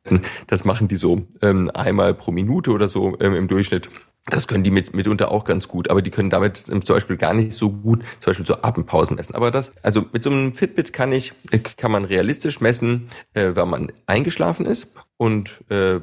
Das 0.47 0.65
machen 0.65 0.87
die 0.87 0.97
so 0.97 1.23
ähm, 1.41 1.71
einmal 1.73 2.13
pro 2.13 2.31
Minute 2.31 2.71
oder 2.71 2.89
so 2.89 3.17
ähm, 3.21 3.33
im 3.33 3.47
Durchschnitt. 3.47 3.89
Das 4.27 4.47
können 4.47 4.63
die 4.63 4.71
mit, 4.71 4.95
mitunter 4.95 5.31
auch 5.31 5.45
ganz 5.45 5.67
gut, 5.67 5.91
aber 5.91 6.01
die 6.01 6.09
können 6.09 6.31
damit 6.31 6.57
zum 6.57 6.79
Beispiel 6.79 7.15
gar 7.15 7.35
nicht 7.35 7.53
so 7.53 7.69
gut, 7.71 7.99
zum 8.19 8.31
Beispiel 8.31 8.45
so 8.45 8.55
Atempausen 8.61 9.15
messen. 9.15 9.35
Aber 9.35 9.51
das, 9.51 9.73
also 9.83 10.05
mit 10.11 10.23
so 10.23 10.31
einem 10.31 10.55
Fitbit 10.55 10.93
kann 10.93 11.11
ich, 11.11 11.33
kann 11.77 11.91
man 11.91 12.05
realistisch 12.05 12.59
messen, 12.59 13.07
äh, 13.33 13.51
wann 13.53 13.69
man 13.69 13.91
eingeschlafen 14.07 14.65
ist 14.65 14.87
und 15.17 15.63
äh, 15.69 15.99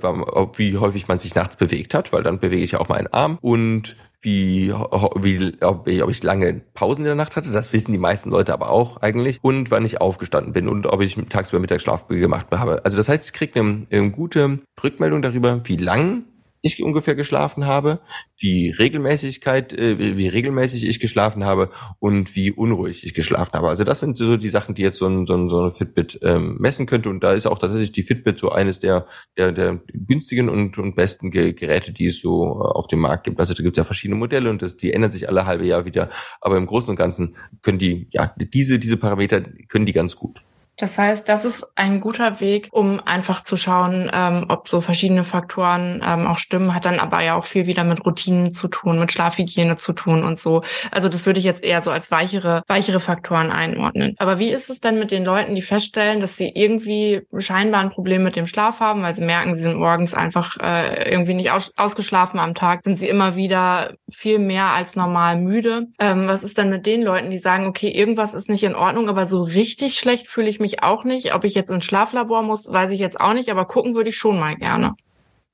wie 0.57 0.79
häufig 0.79 1.09
man 1.09 1.19
sich 1.19 1.35
nachts 1.35 1.57
bewegt 1.57 1.95
hat, 1.95 2.13
weil 2.13 2.23
dann 2.23 2.39
bewege 2.39 2.63
ich 2.63 2.73
ja 2.73 2.81
auch 2.81 2.89
mal 2.89 2.99
einen 2.99 3.13
Arm 3.13 3.39
und 3.41 3.97
wie, 4.21 4.73
wie 5.17 5.53
ob 5.63 5.89
ich, 5.89 6.03
ob 6.03 6.11
ich 6.11 6.23
lange 6.23 6.61
Pausen 6.75 7.01
in 7.01 7.07
der 7.07 7.15
Nacht 7.17 7.35
hatte, 7.35 7.51
das 7.51 7.73
wissen 7.73 7.91
die 7.91 7.99
meisten 7.99 8.31
Leute 8.31 8.53
aber 8.53 8.71
auch 8.71 8.99
eigentlich 9.03 9.41
und 9.43 9.73
wann 9.73 9.85
ich 9.85 10.01
aufgestanden 10.01 10.53
bin 10.53 10.69
und 10.69 10.87
ob 10.87 11.01
ich 11.01 11.17
tagsüber 11.29 11.59
Mittagsschlaf 11.59 12.07
gemacht 12.07 12.47
habe. 12.53 12.85
Also 12.85 12.97
das 12.97 13.09
heißt, 13.09 13.25
ich 13.25 13.33
kriege 13.33 13.59
eine, 13.59 13.87
eine 13.91 14.11
gute 14.13 14.61
Rückmeldung 14.83 15.23
darüber, 15.23 15.61
wie 15.65 15.77
lang 15.77 16.25
ich 16.63 16.83
ungefähr 16.83 17.15
geschlafen 17.15 17.67
habe, 17.67 17.99
wie 18.39 18.71
Regelmäßigkeit, 18.71 19.73
äh, 19.73 19.99
wie, 19.99 20.29
regelmäßig 20.29 20.89
ich 20.89 21.01
geschlafen 21.01 21.45
habe 21.45 21.71
und 21.99 22.35
wie 22.37 22.53
unruhig 22.53 23.05
ich 23.05 23.15
geschlafen 23.15 23.53
habe. 23.55 23.69
Also 23.69 23.85
das 23.85 24.01
sind 24.01 24.17
so 24.17 24.37
die 24.37 24.49
Sachen, 24.49 24.75
die 24.75 24.83
jetzt 24.83 24.99
so 24.99 25.07
ein, 25.07 25.27
so 25.27 25.35
ein, 25.35 25.49
so 25.49 25.61
eine 25.61 25.73
Fitbit 25.73 26.21
ähm, 26.23 26.57
messen 26.59 26.87
könnte. 26.87 27.11
Und 27.11 27.23
da 27.23 27.33
ist 27.33 27.47
auch 27.47 27.59
tatsächlich 27.59 27.93
die 27.93 28.05
Fitbit 28.05 28.39
so 28.39 28.51
eines 28.51 28.79
der, 28.79 29.07
der, 29.37 29.51
der 29.53 29.81
günstigen 29.93 30.49
und, 30.49 30.79
und 30.79 30.95
besten 30.95 31.31
Geräte, 31.31 31.93
die 31.93 32.07
es 32.07 32.21
so 32.21 32.45
äh, 32.45 32.79
auf 32.79 32.87
dem 32.87 33.01
Markt 33.01 33.25
gibt. 33.25 33.41
Also 33.41 33.55
da 33.55 33.63
gibt 33.63 33.77
es 33.77 33.81
ja 33.81 33.85
verschiedene 33.85 34.19
Modelle 34.19 34.49
und 34.49 34.63
das, 34.63 34.77
die 34.77 34.93
ändern 34.93 35.13
sich 35.13 35.29
alle 35.29 35.47
halbe 35.47 35.67
Jahr 35.67 35.85
wieder. 35.85 36.11
Aber 36.41 36.57
im 36.57 36.67
Großen 36.67 36.91
und 36.91 36.97
Ganzen 36.97 37.37
können 37.61 37.79
die, 37.79 38.09
ja, 38.13 38.33
diese, 38.39 38.79
diese 38.79 38.97
Parameter 38.97 39.41
können 39.69 39.87
die 39.87 39.93
ganz 39.93 40.15
gut. 40.15 40.43
Das 40.83 40.99
heißt, 40.99 41.29
das 41.29 41.45
ist 41.45 41.65
ein 41.77 42.01
guter 42.01 42.41
Weg, 42.41 42.69
um 42.73 42.99
einfach 42.99 43.45
zu 43.45 43.57
schauen, 43.57 44.11
ähm, 44.13 44.47
ob 44.49 44.69
so 44.69 44.81
verschiedene 44.81 45.23
Faktoren 45.23 46.03
ähm, 46.05 46.27
auch 46.27 46.39
stimmen, 46.39 46.75
hat 46.75 46.87
dann 46.87 46.99
aber 46.99 47.23
ja 47.23 47.37
auch 47.37 47.45
viel 47.45 47.69
wieder 47.69 47.85
mit 47.85 48.05
Routinen 48.05 48.51
zu 48.51 48.67
tun, 48.67 48.99
mit 48.99 49.13
Schlafhygiene 49.13 49.77
zu 49.77 49.93
tun 49.93 50.25
und 50.25 50.41
so. 50.41 50.65
Also 50.91 51.09
das 51.09 51.25
würde 51.25 51.39
ich 51.39 51.45
jetzt 51.45 51.63
eher 51.63 51.83
so 51.83 51.93
als 51.93 52.11
weichere, 52.11 52.65
weichere 52.67 52.99
Faktoren 52.99 53.53
einordnen. 53.53 54.17
Aber 54.19 54.41
wie 54.41 54.49
ist 54.51 54.71
es 54.71 54.81
denn 54.81 54.99
mit 54.99 55.13
den 55.13 55.25
Leuten, 55.25 55.55
die 55.55 55.63
feststellen, 55.63 56.21
dass 56.21 56.37
sie 56.37 56.51
irgendwie 56.53 57.29
scheinbar 57.39 57.81
ein 57.81 57.91
Problem 57.91 58.25
mit 58.25 58.35
dem 58.35 58.49
Schlaf 58.49 58.81
haben, 58.81 59.05
weil 59.05 59.15
sie 59.15 59.23
merken, 59.23 59.55
sie 59.55 59.63
sind 59.63 59.77
morgens 59.77 60.15
einfach 60.15 60.57
äh, 60.61 61.09
irgendwie 61.09 61.35
nicht 61.35 61.53
aus 61.53 61.71
ausgeschlafen 61.77 62.41
am 62.41 62.57
Tag, 62.57 62.83
sind 62.83 62.99
sie 62.99 63.09
immer 63.09 63.37
wieder 63.37 63.95
viel 64.11 64.41
mehr 64.41 64.71
als 64.71 64.97
normal 64.97 65.37
müde. 65.37 65.87
Ähm, 66.01 66.27
was 66.27 66.43
ist 66.43 66.59
denn 66.59 66.71
mit 66.71 66.87
den 66.87 67.03
Leuten, 67.03 67.31
die 67.31 67.39
sagen, 67.39 67.67
okay, 67.67 67.89
irgendwas 67.89 68.35
ist 68.35 68.49
nicht 68.49 68.65
in 68.65 68.75
Ordnung, 68.75 69.09
aber 69.09 69.27
so 69.27 69.43
richtig 69.43 69.95
schlecht 69.95 70.27
fühle 70.27 70.49
ich 70.49 70.59
mich 70.59 70.72
auch 70.81 71.05
nicht. 71.05 71.35
Ob 71.35 71.45
ich 71.45 71.55
jetzt 71.55 71.71
ins 71.71 71.85
Schlaflabor 71.85 72.43
muss, 72.43 72.71
weiß 72.71 72.91
ich 72.93 73.01
jetzt 73.01 73.21
auch 73.21 73.35
nicht, 73.35 73.49
aber 73.49 73.65
gucken 73.65 73.95
würde 73.95 74.11
ich 74.11 74.17
schon 74.17 74.39
mal 74.39 74.57
gerne. 74.57 74.95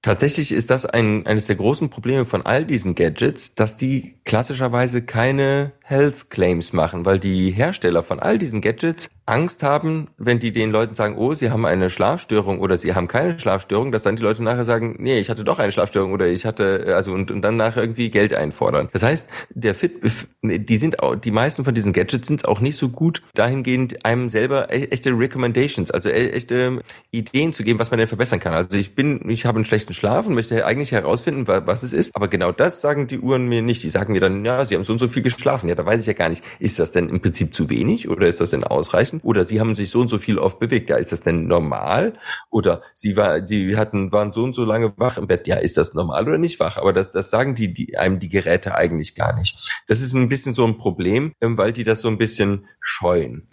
Tatsächlich 0.02 0.52
ist 0.52 0.70
das 0.70 0.86
ein, 0.86 1.26
eines 1.26 1.46
der 1.46 1.56
großen 1.56 1.90
Probleme 1.90 2.24
von 2.24 2.46
all 2.46 2.64
diesen 2.64 2.94
Gadgets, 2.94 3.54
dass 3.54 3.76
die 3.76 4.14
klassischerweise 4.24 5.02
keine 5.02 5.72
Health 5.88 6.28
Claims 6.28 6.74
machen, 6.74 7.06
weil 7.06 7.18
die 7.18 7.50
Hersteller 7.50 8.02
von 8.02 8.20
all 8.20 8.36
diesen 8.36 8.60
Gadgets 8.60 9.08
Angst 9.24 9.62
haben, 9.62 10.08
wenn 10.18 10.38
die 10.38 10.52
den 10.52 10.70
Leuten 10.70 10.94
sagen, 10.94 11.16
oh, 11.16 11.34
sie 11.34 11.50
haben 11.50 11.64
eine 11.64 11.88
Schlafstörung 11.88 12.60
oder 12.60 12.76
sie 12.76 12.94
haben 12.94 13.08
keine 13.08 13.38
Schlafstörung, 13.38 13.90
dass 13.90 14.02
dann 14.02 14.16
die 14.16 14.22
Leute 14.22 14.42
nachher 14.42 14.66
sagen, 14.66 14.96
nee, 14.98 15.18
ich 15.18 15.30
hatte 15.30 15.44
doch 15.44 15.58
eine 15.58 15.72
Schlafstörung 15.72 16.12
oder 16.12 16.26
ich 16.26 16.44
hatte, 16.44 16.94
also 16.94 17.12
und, 17.12 17.30
und 17.30 17.40
dann 17.40 17.56
nachher 17.56 17.82
irgendwie 17.82 18.10
Geld 18.10 18.34
einfordern. 18.34 18.90
Das 18.92 19.02
heißt, 19.02 19.30
der 19.50 19.74
Fit, 19.74 20.02
die 20.42 20.78
sind 20.78 21.02
auch, 21.02 21.14
die 21.14 21.30
meisten 21.30 21.64
von 21.64 21.74
diesen 21.74 21.94
Gadgets 21.94 22.28
sind 22.28 22.46
auch 22.46 22.60
nicht 22.60 22.76
so 22.76 22.90
gut 22.90 23.22
dahingehend, 23.34 24.04
einem 24.04 24.28
selber 24.28 24.72
e, 24.72 24.84
echte 24.86 25.10
Recommendations, 25.10 25.90
also 25.90 26.10
e, 26.10 26.30
echte 26.30 26.82
Ideen 27.10 27.54
zu 27.54 27.64
geben, 27.64 27.78
was 27.78 27.90
man 27.90 27.98
denn 27.98 28.08
verbessern 28.08 28.40
kann. 28.40 28.52
Also 28.52 28.76
ich 28.76 28.94
bin, 28.94 29.28
ich 29.30 29.46
habe 29.46 29.56
einen 29.56 29.64
schlechten 29.64 29.94
Schlaf 29.94 30.26
und 30.26 30.34
möchte 30.34 30.66
eigentlich 30.66 30.92
herausfinden, 30.92 31.46
was 31.46 31.82
es 31.82 31.94
ist, 31.94 32.14
aber 32.14 32.28
genau 32.28 32.52
das 32.52 32.82
sagen 32.82 33.06
die 33.06 33.18
Uhren 33.18 33.48
mir 33.48 33.62
nicht. 33.62 33.82
Die 33.82 33.90
sagen 33.90 34.12
mir 34.12 34.20
dann, 34.20 34.44
ja, 34.44 34.66
sie 34.66 34.74
haben 34.74 34.84
so 34.84 34.92
und 34.92 34.98
so 34.98 35.08
viel 35.08 35.22
geschlafen. 35.22 35.68
Ja, 35.68 35.77
da 35.78 35.86
weiß 35.86 36.00
ich 36.00 36.06
ja 36.08 36.12
gar 36.12 36.28
nicht, 36.28 36.42
ist 36.58 36.78
das 36.78 36.90
denn 36.90 37.08
im 37.08 37.20
Prinzip 37.20 37.54
zu 37.54 37.70
wenig 37.70 38.08
oder 38.08 38.26
ist 38.26 38.40
das 38.40 38.50
denn 38.50 38.64
ausreichend? 38.64 39.22
Oder 39.24 39.44
sie 39.44 39.60
haben 39.60 39.76
sich 39.76 39.90
so 39.90 40.00
und 40.00 40.08
so 40.08 40.18
viel 40.18 40.38
oft 40.38 40.58
bewegt. 40.58 40.90
Ja, 40.90 40.96
ist 40.96 41.12
das 41.12 41.22
denn 41.22 41.46
normal? 41.46 42.14
Oder 42.50 42.82
sie 42.94 43.16
war, 43.16 43.46
sie 43.46 43.76
hatten, 43.76 44.10
waren 44.10 44.32
so 44.32 44.42
und 44.42 44.56
so 44.56 44.64
lange 44.64 44.92
wach 44.96 45.18
im 45.18 45.28
Bett. 45.28 45.46
Ja, 45.46 45.56
ist 45.56 45.76
das 45.76 45.94
normal 45.94 46.26
oder 46.26 46.38
nicht 46.38 46.58
wach? 46.58 46.78
Aber 46.78 46.92
das, 46.92 47.12
das 47.12 47.30
sagen 47.30 47.54
die, 47.54 47.72
die 47.72 47.96
einem 47.96 48.18
die 48.18 48.28
Geräte 48.28 48.74
eigentlich 48.74 49.14
gar 49.14 49.34
nicht. 49.34 49.56
Das 49.86 50.00
ist 50.00 50.14
ein 50.14 50.28
bisschen 50.28 50.52
so 50.52 50.66
ein 50.66 50.78
Problem, 50.78 51.32
ähm, 51.40 51.56
weil 51.56 51.72
die 51.72 51.84
das 51.84 52.00
so 52.00 52.08
ein 52.08 52.18
bisschen 52.18 52.66
scheuen. 52.80 53.46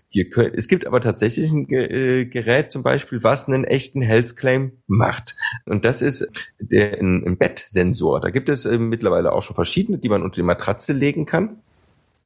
Es 0.53 0.67
gibt 0.67 0.87
aber 0.87 1.01
tatsächlich 1.01 1.51
ein 1.51 1.69
äh, 1.69 2.25
Gerät 2.25 2.71
zum 2.71 2.83
Beispiel, 2.83 3.23
was 3.23 3.47
einen 3.47 3.65
echten 3.65 4.01
Health 4.01 4.35
Claim 4.35 4.71
macht. 4.87 5.35
Und 5.65 5.85
das 5.85 6.01
ist 6.01 6.31
der, 6.59 6.99
ein, 6.99 7.23
ein 7.25 7.37
Bettsensor. 7.37 8.19
Da 8.19 8.31
gibt 8.31 8.49
es 8.49 8.65
äh, 8.65 8.79
mittlerweile 8.79 9.33
auch 9.33 9.43
schon 9.43 9.55
verschiedene, 9.55 9.97
die 9.97 10.09
man 10.09 10.23
unter 10.23 10.35
die 10.35 10.43
Matratze 10.43 10.93
legen 10.93 11.25
kann. 11.25 11.61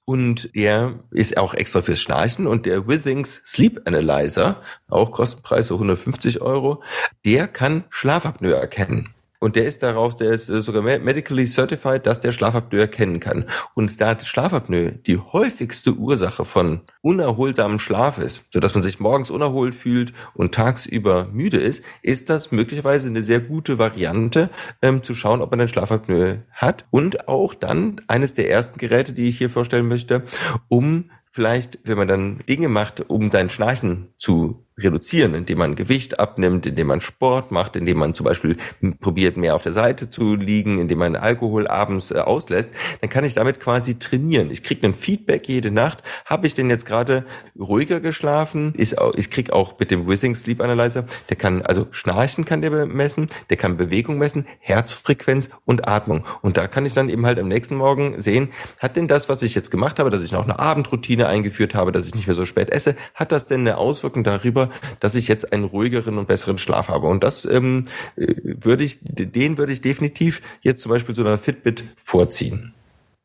Und 0.10 0.56
der 0.56 0.96
ist 1.12 1.38
auch 1.38 1.54
extra 1.54 1.84
fürs 1.84 2.00
Schnarchen 2.00 2.48
und 2.48 2.66
der 2.66 2.88
Withings 2.88 3.44
Sleep 3.46 3.80
Analyzer, 3.86 4.60
auch 4.88 5.12
Kostenpreis 5.12 5.68
so 5.68 5.76
150 5.76 6.42
Euro, 6.42 6.82
der 7.26 7.48
kann 7.48 7.84
Schlafapnoe 7.92 8.56
erkennen. 8.56 9.14
Und 9.40 9.56
der 9.56 9.66
ist 9.66 9.84
darauf, 9.84 10.16
der 10.16 10.32
ist 10.32 10.50
äh, 10.50 10.62
sogar 10.62 10.82
medically 10.82 11.48
certified, 11.48 12.06
dass 12.06 12.20
der 12.20 12.34
Schlafapnoe 12.34 12.82
erkennen 12.82 13.20
kann. 13.20 13.46
Und 13.74 14.00
da 14.02 14.20
Schlafapnoe 14.20 14.92
die 14.92 15.18
häufigste 15.18 15.94
Ursache 15.94 16.44
von 16.44 16.82
unerholsamem 17.02 17.80
Schlaf 17.80 18.18
ist, 18.18 18.44
sodass 18.52 18.74
man 18.74 18.84
sich 18.84 19.00
morgens 19.00 19.32
unerholt 19.32 19.76
fühlt 19.76 20.14
und 20.34 20.54
tagsüber 20.54 21.30
müde 21.32 21.58
ist, 21.58 21.84
ist 22.02 22.30
das 22.30 22.52
möglicherweise 22.52 23.08
eine 23.08 23.24
sehr 23.24 23.40
gute 23.40 23.78
Variante, 23.78 24.50
ähm, 24.82 25.04
zu 25.04 25.16
schauen, 25.16 25.42
ob 25.42 25.52
man 25.52 25.62
eine 25.62 25.70
Schlafapnoe 25.70 26.44
hat. 26.52 26.86
Und 26.92 27.28
auch 27.30 27.54
dann 27.54 28.02
eines 28.08 28.34
der 28.34 28.50
ersten 28.50 28.78
Geräte, 28.78 29.14
die 29.14 29.30
ich 29.30 29.38
hier 29.38 29.50
vorstellen 29.50 29.88
möchte, 29.88 30.24
um 30.68 31.12
vielleicht, 31.32 31.80
wenn 31.84 31.98
man 31.98 32.08
dann 32.08 32.40
Dinge 32.50 32.68
macht, 32.68 33.10
um 33.10 33.30
dein 33.30 33.50
Schnarchen 33.50 34.10
zu 34.18 34.66
reduzieren, 34.82 35.34
indem 35.36 35.60
man 35.60 35.76
Gewicht 35.76 36.20
abnimmt, 36.20 36.66
indem 36.66 36.88
man 36.88 37.02
Sport 37.02 37.52
macht, 37.52 37.76
indem 37.76 37.98
man 37.98 38.14
zum 38.14 38.26
Beispiel 38.26 38.58
probiert, 39.00 39.38
mehr 39.38 39.56
auf 39.56 39.64
der 39.64 39.72
Seite 39.72 40.10
zu 40.10 40.36
liegen, 40.36 40.80
indem 40.80 41.00
man 41.00 41.16
Alkohol 41.16 41.68
abends 41.68 42.12
äh, 42.12 42.20
auslässt, 42.20 42.72
dann 43.02 43.10
kann 43.10 43.24
ich 43.24 43.34
damit 43.34 43.60
quasi 43.60 44.00
trainieren. 44.00 44.52
Ich 44.52 44.64
kriege 44.64 44.86
ein 44.88 44.94
Feedback 44.94 45.48
jede 45.48 45.72
Nacht. 45.72 46.04
Habe 46.26 46.48
ich 46.48 46.54
denn 46.54 46.70
jetzt 46.70 46.86
gerade 46.86 47.26
ruhiger 47.60 48.00
geschlafen? 48.00 48.74
Ich 48.78 49.30
krieg 49.30 49.52
auch 49.52 49.78
mit 49.80 49.92
dem 49.92 50.08
Withing 50.08 50.36
Sleep 50.36 50.62
Analyzer, 50.62 51.06
der 51.30 51.38
kann, 51.38 51.62
also 51.62 51.88
Schnarchen 51.92 52.46
kann 52.46 52.62
der 52.62 52.86
messen, 52.86 53.28
der 53.50 53.58
kann 53.58 53.78
Bewegung 53.78 54.18
messen, 54.18 54.46
Herzfrequenz 54.60 55.50
und 55.66 55.88
Atmung. 55.88 56.26
Und 56.42 56.58
da 56.58 56.68
kann 56.68 56.86
ich 56.86 56.94
dann 56.94 57.10
eben 57.10 57.26
halt 57.26 57.40
am 57.40 57.48
nächsten 57.48 57.76
Morgen 57.76 58.22
sehen, 58.22 58.50
hat 58.80 58.96
denn 58.96 59.08
das, 59.08 59.30
was 59.30 59.42
ich 59.42 59.56
jetzt 59.56 59.72
gemacht 59.72 60.00
habe, 60.00 60.10
dass 60.10 60.24
ich 60.24 60.32
noch 60.32 60.44
eine 60.44 60.60
Abendroutine 60.60 61.28
eingeführt 61.28 61.76
habe, 61.76 61.92
dass 61.92 62.08
ich 62.08 62.16
nicht 62.16 62.28
mehr 62.28 62.36
so 62.36 62.46
spät 62.46 62.70
esse, 62.70 62.96
hat 63.14 63.32
das 63.32 63.48
denn 63.48 63.62
eine 63.62 63.78
Auswirkung 63.78 64.24
darüber, 64.24 64.69
dass 65.00 65.16
ich 65.16 65.28
jetzt 65.28 65.52
einen 65.54 65.66
ruhigeren 65.66 66.18
und 66.18 66.28
besseren 66.28 66.58
Schlaf 66.58 66.90
habe. 66.90 67.08
Und 67.08 67.24
das 67.24 67.46
ähm, 67.46 67.86
äh, 68.16 68.34
würde 68.44 68.84
ich, 68.84 69.00
den 69.02 69.58
würde 69.58 69.74
ich 69.74 69.82
definitiv 69.82 70.42
jetzt 70.62 70.82
zum 70.82 70.92
Beispiel 70.92 71.16
so 71.16 71.24
einer 71.24 71.38
Fitbit 71.38 71.84
vorziehen. 71.98 72.74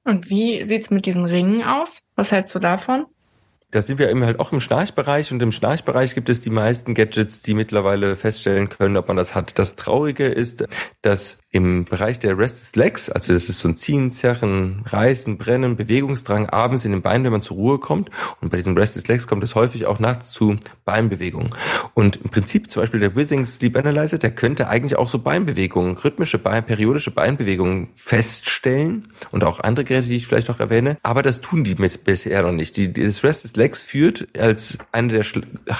Und 0.04 0.28
wie 0.28 0.64
sieht's 0.66 0.90
mit 0.90 1.06
diesen 1.06 1.24
Ringen 1.24 1.62
aus? 1.62 2.02
Was 2.14 2.30
hältst 2.30 2.54
du 2.54 2.58
davon? 2.58 3.06
Da 3.74 3.82
sind 3.82 3.98
wir 3.98 4.08
eben 4.08 4.24
halt 4.24 4.38
auch 4.38 4.52
im 4.52 4.60
Schnarchbereich 4.60 5.32
und 5.32 5.42
im 5.42 5.50
Schnarchbereich 5.50 6.14
gibt 6.14 6.28
es 6.28 6.40
die 6.40 6.50
meisten 6.50 6.94
Gadgets, 6.94 7.42
die 7.42 7.54
mittlerweile 7.54 8.14
feststellen 8.14 8.68
können, 8.68 8.96
ob 8.96 9.08
man 9.08 9.16
das 9.16 9.34
hat. 9.34 9.58
Das 9.58 9.74
Traurige 9.74 10.26
ist, 10.26 10.64
dass 11.02 11.38
im 11.50 11.84
Bereich 11.84 12.18
der 12.18 12.36
Restless 12.38 12.74
Legs, 12.74 13.10
also 13.10 13.32
das 13.32 13.48
ist 13.48 13.60
so 13.60 13.68
ein 13.68 13.76
Ziehen, 13.76 14.10
Zerren, 14.10 14.82
Reißen, 14.86 15.38
Brennen, 15.38 15.76
Bewegungsdrang 15.76 16.48
abends 16.48 16.84
in 16.84 16.90
den 16.90 17.00
Beinen, 17.02 17.24
wenn 17.24 17.32
man 17.32 17.42
zur 17.42 17.56
Ruhe 17.56 17.78
kommt. 17.78 18.10
Und 18.40 18.50
bei 18.50 18.56
diesen 18.56 18.76
Restless 18.76 19.06
Legs 19.08 19.28
kommt 19.28 19.44
es 19.44 19.54
häufig 19.54 19.86
auch 19.86 20.00
nachts 20.00 20.30
zu 20.30 20.56
Beinbewegungen. 20.84 21.50
Und 21.94 22.16
im 22.16 22.30
Prinzip 22.30 22.72
zum 22.72 22.82
Beispiel 22.82 22.98
der 22.98 23.14
Withing 23.14 23.46
Sleep 23.46 23.76
Analyzer, 23.76 24.18
der 24.18 24.32
könnte 24.32 24.68
eigentlich 24.68 24.96
auch 24.96 25.08
so 25.08 25.20
Beinbewegungen, 25.20 25.96
rhythmische, 25.96 26.38
Bein, 26.38 26.64
periodische 26.64 27.12
Beinbewegungen 27.12 27.88
feststellen 27.94 29.12
und 29.30 29.44
auch 29.44 29.60
andere 29.60 29.84
Geräte, 29.84 30.08
die 30.08 30.16
ich 30.16 30.26
vielleicht 30.26 30.48
noch 30.48 30.58
erwähne. 30.58 30.96
Aber 31.04 31.22
das 31.22 31.40
tun 31.40 31.62
die 31.62 31.76
mit 31.76 32.02
bisher 32.02 32.42
noch 32.42 32.52
nicht. 32.52 32.76
Die, 32.76 32.92
das 32.92 33.22
Restless 33.22 33.54
Legs 33.54 33.63
führt 33.72 34.28
als 34.38 34.78
eine 34.92 35.12
der 35.12 35.24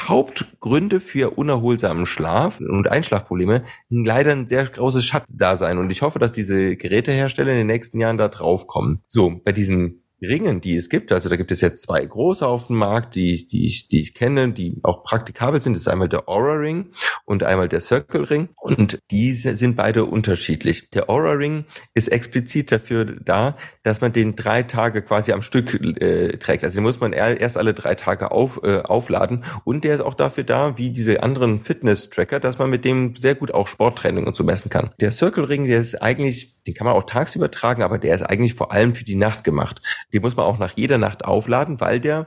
Hauptgründe 0.09 1.01
für 1.01 1.37
unerholsamen 1.37 2.07
Schlaf 2.07 2.61
und 2.61 2.89
Einschlafprobleme 2.89 3.65
leider 3.91 4.33
ein 4.33 4.47
sehr 4.49 4.65
großes 4.65 5.05
Schattendasein 5.05 5.75
sein. 5.75 5.79
Und 5.79 5.91
ich 5.91 6.03
hoffe, 6.03 6.19
dass 6.19 6.33
diese 6.33 6.77
Gerätehersteller 6.77 7.53
in 7.53 7.59
den 7.59 7.67
nächsten 7.67 7.99
Jahren 7.99 8.19
da 8.19 8.29
drauf 8.29 8.67
kommen. 8.67 9.03
So, 9.07 9.41
bei 9.45 9.53
diesen 9.53 10.04
Ringen, 10.25 10.61
die 10.61 10.77
es 10.77 10.89
gibt. 10.89 11.13
Also 11.13 11.29
da 11.29 11.37
gibt 11.37 11.51
es 11.51 11.61
jetzt 11.61 11.83
zwei 11.83 12.05
große 12.05 12.47
auf 12.47 12.69
dem 12.69 12.77
Markt, 12.77 13.15
die, 13.15 13.47
die, 13.47 13.67
ich, 13.67 13.89
die 13.89 14.01
ich 14.01 14.15
kenne, 14.15 14.53
die 14.53 14.79
auch 14.83 15.05
praktikabel 15.05 15.63
sind. 15.63 15.75
Das 15.75 15.83
ist 15.83 15.89
einmal 15.89 16.09
der 16.09 16.29
Aura 16.29 16.55
Ring 16.55 16.91
und 17.25 17.43
einmal 17.43 17.69
der 17.69 17.81
Circle 17.81 18.25
Ring. 18.25 18.49
Und 18.57 18.99
diese 19.11 19.57
sind 19.57 19.77
beide 19.77 20.05
unterschiedlich. 20.05 20.91
Der 20.91 21.11
Aura 21.11 21.33
Ring 21.33 21.65
ist 21.95 22.09
explizit 22.09 22.73
dafür 22.73 23.05
da, 23.05 23.57
dass 23.83 24.01
man 24.01 24.13
den 24.13 24.37
drei 24.37 24.63
Tage 24.63 25.03
quasi 25.03 25.33
am 25.33 25.43
Stück 25.43 25.75
äh, 25.75 26.39
trägt. 26.39 26.65
Also 26.65 26.77
den 26.77 26.85
muss 26.85 27.01
man 27.01 27.13
erst 27.13 27.57
alle 27.57 27.75
drei 27.75 27.95
Tage 27.95 28.31
auf, 28.31 28.61
äh, 28.63 28.81
aufladen. 28.81 29.45
Und 29.65 29.85
der 29.85 29.95
ist 29.95 30.01
auch 30.01 30.15
dafür 30.15 30.45
da, 30.45 30.79
wie 30.79 30.91
diese 30.91 31.23
anderen 31.23 31.61
Fitness-Tracker, 31.61 32.41
dass 32.41 32.59
man 32.59 32.71
mit 32.71 32.85
dem 32.85 33.15
sehr 33.15 33.35
gut 33.35 33.53
auch 33.53 33.69
Sporttraining 33.69 34.27
und 34.27 34.37
so 34.37 34.45
messen 34.45 34.71
kann. 34.71 34.91
Der 35.01 35.11
Circle 35.11 35.45
Ring, 35.45 35.67
der 35.67 35.81
ist 35.81 36.01
eigentlich, 36.03 36.54
den 36.67 36.75
kann 36.75 36.87
man 36.87 36.95
auch 36.95 37.05
tagsüber 37.05 37.51
tragen, 37.51 37.83
aber 37.83 37.99
der 37.99 38.15
ist 38.15 38.23
eigentlich 38.23 38.55
vor 38.55 38.73
allem 38.73 38.95
für 38.95 39.05
die 39.05 39.17
Nacht 39.17 39.45
gemacht. 39.45 39.83
Den 40.13 40.23
muss 40.23 40.37
man 40.37 40.47
auch 40.47 40.59
nach 40.59 40.77
jeder 40.77 40.99
Nacht 40.99 41.25
aufladen, 41.25 41.81
weil 41.81 42.01
der 42.01 42.27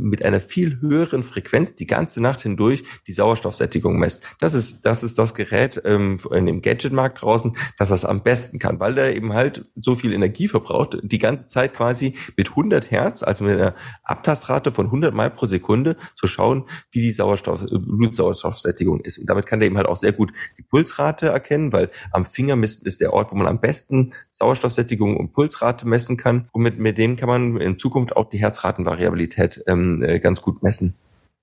mit 0.00 0.24
einer 0.24 0.40
viel 0.40 0.80
höheren 0.80 1.22
Frequenz 1.22 1.74
die 1.74 1.86
ganze 1.86 2.20
Nacht 2.20 2.42
hindurch 2.42 2.84
die 3.06 3.12
Sauerstoffsättigung 3.12 3.98
messt. 3.98 4.26
Das 4.40 4.54
ist 4.54 4.82
das 4.82 5.02
ist 5.02 5.18
das 5.18 5.34
Gerät 5.34 5.80
ähm, 5.84 6.18
in 6.34 6.46
dem 6.46 6.62
Gadgetmarkt 6.62 7.22
draußen, 7.22 7.52
das 7.78 7.88
das 7.88 8.04
am 8.04 8.22
besten 8.22 8.58
kann, 8.58 8.80
weil 8.80 8.94
der 8.94 9.14
eben 9.14 9.32
halt 9.32 9.64
so 9.76 9.94
viel 9.94 10.12
Energie 10.12 10.48
verbraucht, 10.48 10.98
die 11.02 11.18
ganze 11.18 11.46
Zeit 11.46 11.74
quasi 11.74 12.14
mit 12.36 12.50
100 12.50 12.90
Hertz, 12.90 13.22
also 13.22 13.44
mit 13.44 13.58
einer 13.58 13.74
Abtastrate 14.02 14.72
von 14.72 14.86
100 14.86 15.14
Mal 15.14 15.30
pro 15.30 15.46
Sekunde 15.46 15.96
zu 16.14 16.26
schauen, 16.26 16.64
wie 16.90 17.02
die 17.02 17.12
Sauerstoff, 17.12 17.62
äh, 17.62 17.78
Blutsauerstoffsättigung 17.78 19.00
ist. 19.00 19.18
Und 19.18 19.26
damit 19.26 19.46
kann 19.46 19.60
der 19.60 19.66
eben 19.66 19.76
halt 19.76 19.86
auch 19.86 19.96
sehr 19.96 20.12
gut 20.12 20.32
die 20.58 20.62
Pulsrate 20.62 21.26
erkennen, 21.26 21.72
weil 21.72 21.90
am 22.10 22.26
Finger 22.26 22.56
misst 22.56 22.82
ist 22.84 23.00
der 23.00 23.12
Ort, 23.12 23.32
wo 23.32 23.36
man 23.36 23.46
am 23.46 23.60
besten 23.60 24.12
Sauerstoffsättigung 24.30 25.16
und 25.16 25.32
Pulsrate 25.32 25.86
messen 25.86 26.16
kann. 26.16 26.48
Und 26.52 26.62
mit, 26.62 26.78
mit 26.78 26.98
dem 26.98 27.16
kann 27.16 27.28
man 27.28 27.56
in 27.58 27.78
Zukunft 27.78 28.16
auch 28.16 28.28
die 28.28 28.38
Herzratenvariabilität 28.38 29.41
ähm, 29.66 30.02
äh, 30.02 30.18
ganz 30.18 30.40
gut 30.40 30.62
messen. 30.62 30.94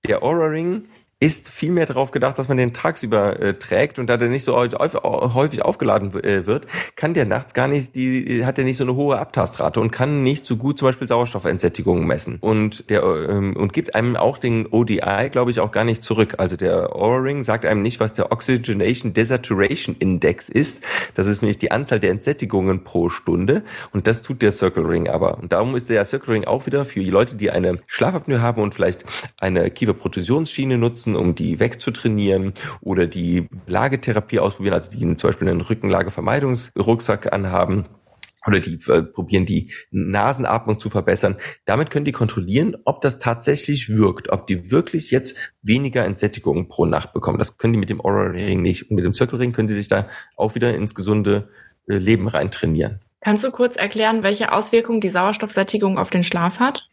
Der 0.06 0.22
Aura 0.22 0.46
Ring 0.46 0.86
ist 1.22 1.50
viel 1.50 1.70
mehr 1.70 1.84
darauf 1.84 2.12
gedacht, 2.12 2.38
dass 2.38 2.48
man 2.48 2.56
den 2.56 2.72
tagsüber 2.72 3.38
äh, 3.38 3.52
trägt 3.52 3.98
und 3.98 4.08
da 4.08 4.16
der 4.16 4.30
nicht 4.30 4.42
so 4.42 4.56
häufig 4.56 5.62
aufgeladen 5.62 6.14
äh, 6.24 6.46
wird, 6.46 6.66
kann 6.96 7.12
der 7.12 7.26
nachts 7.26 7.52
gar 7.52 7.68
nicht, 7.68 7.94
die 7.94 8.46
hat 8.46 8.56
der 8.56 8.64
nicht 8.64 8.78
so 8.78 8.84
eine 8.84 8.94
hohe 8.94 9.18
Abtastrate 9.18 9.80
und 9.80 9.90
kann 9.90 10.22
nicht 10.22 10.46
so 10.46 10.56
gut 10.56 10.78
zum 10.78 10.88
Beispiel 10.88 11.06
Sauerstoffentsättigung 11.06 12.06
messen 12.06 12.38
und 12.40 12.88
der 12.88 13.02
ähm, 13.02 13.54
und 13.54 13.74
gibt 13.74 13.94
einem 13.94 14.16
auch 14.16 14.38
den 14.38 14.66
ODI, 14.66 15.28
glaube 15.30 15.50
ich, 15.50 15.60
auch 15.60 15.72
gar 15.72 15.84
nicht 15.84 16.02
zurück. 16.02 16.36
Also 16.38 16.56
der 16.56 16.96
Aura 16.96 17.18
Ring 17.18 17.44
sagt 17.44 17.66
einem 17.66 17.82
nicht, 17.82 18.00
was 18.00 18.14
der 18.14 18.32
Oxygenation 18.32 19.12
Desaturation 19.12 19.96
Index 19.98 20.48
ist. 20.48 20.84
Das 21.14 21.26
ist 21.26 21.42
nämlich 21.42 21.58
die 21.58 21.70
Anzahl 21.70 22.00
der 22.00 22.12
Entsättigungen 22.12 22.82
pro 22.82 23.10
Stunde 23.10 23.62
und 23.92 24.06
das 24.06 24.22
tut 24.22 24.40
der 24.40 24.52
Circle 24.52 24.86
Ring 24.86 25.08
aber. 25.08 25.36
Und 25.36 25.52
darum 25.52 25.76
ist 25.76 25.90
der 25.90 26.02
Circle 26.06 26.32
Ring 26.32 26.44
auch 26.46 26.64
wieder 26.64 26.86
für 26.86 27.00
die 27.00 27.10
Leute, 27.10 27.36
die 27.36 27.50
eine 27.50 27.78
Schlafapnoe 27.86 28.40
haben 28.40 28.62
und 28.62 28.74
vielleicht 28.74 29.04
eine 29.38 29.70
Kieferprotusionsschiene 29.70 30.78
nutzen 30.78 31.09
nutzen, 31.10 31.16
um 31.16 31.34
die 31.34 31.60
wegzutrainieren 31.60 32.52
oder 32.80 33.06
die 33.06 33.48
Lagetherapie 33.66 34.40
ausprobieren, 34.40 34.74
also 34.74 34.90
die 34.90 35.16
zum 35.16 35.28
Beispiel 35.28 35.48
einen 35.48 35.60
Rückenlagevermeidungsrucksack 35.60 37.32
anhaben 37.32 37.86
oder 38.46 38.58
die 38.60 38.78
äh, 38.88 39.02
probieren 39.02 39.44
die 39.44 39.70
Nasenatmung 39.90 40.78
zu 40.78 40.88
verbessern. 40.88 41.36
Damit 41.66 41.90
können 41.90 42.06
die 42.06 42.12
kontrollieren, 42.12 42.74
ob 42.86 43.02
das 43.02 43.18
tatsächlich 43.18 43.90
wirkt, 43.90 44.30
ob 44.30 44.46
die 44.46 44.70
wirklich 44.70 45.10
jetzt 45.10 45.52
weniger 45.60 46.06
Entsättigung 46.06 46.68
pro 46.68 46.86
Nacht 46.86 47.12
bekommen. 47.12 47.38
Das 47.38 47.58
können 47.58 47.74
die 47.74 47.78
mit 47.78 47.90
dem 47.90 48.00
Aura 48.00 48.30
Ring 48.30 48.62
nicht. 48.62 48.90
Und 48.90 48.96
mit 48.96 49.04
dem 49.04 49.12
Circle 49.12 49.38
Ring 49.38 49.52
können 49.52 49.68
die 49.68 49.74
sich 49.74 49.88
da 49.88 50.08
auch 50.36 50.54
wieder 50.54 50.74
ins 50.74 50.94
gesunde 50.94 51.50
äh, 51.86 51.98
Leben 51.98 52.28
rein 52.28 52.50
trainieren. 52.50 53.00
Kannst 53.20 53.44
du 53.44 53.50
kurz 53.50 53.76
erklären, 53.76 54.22
welche 54.22 54.52
Auswirkungen 54.52 55.02
die 55.02 55.10
Sauerstoffsättigung 55.10 55.98
auf 55.98 56.08
den 56.08 56.22
Schlaf 56.22 56.60
hat? 56.60 56.89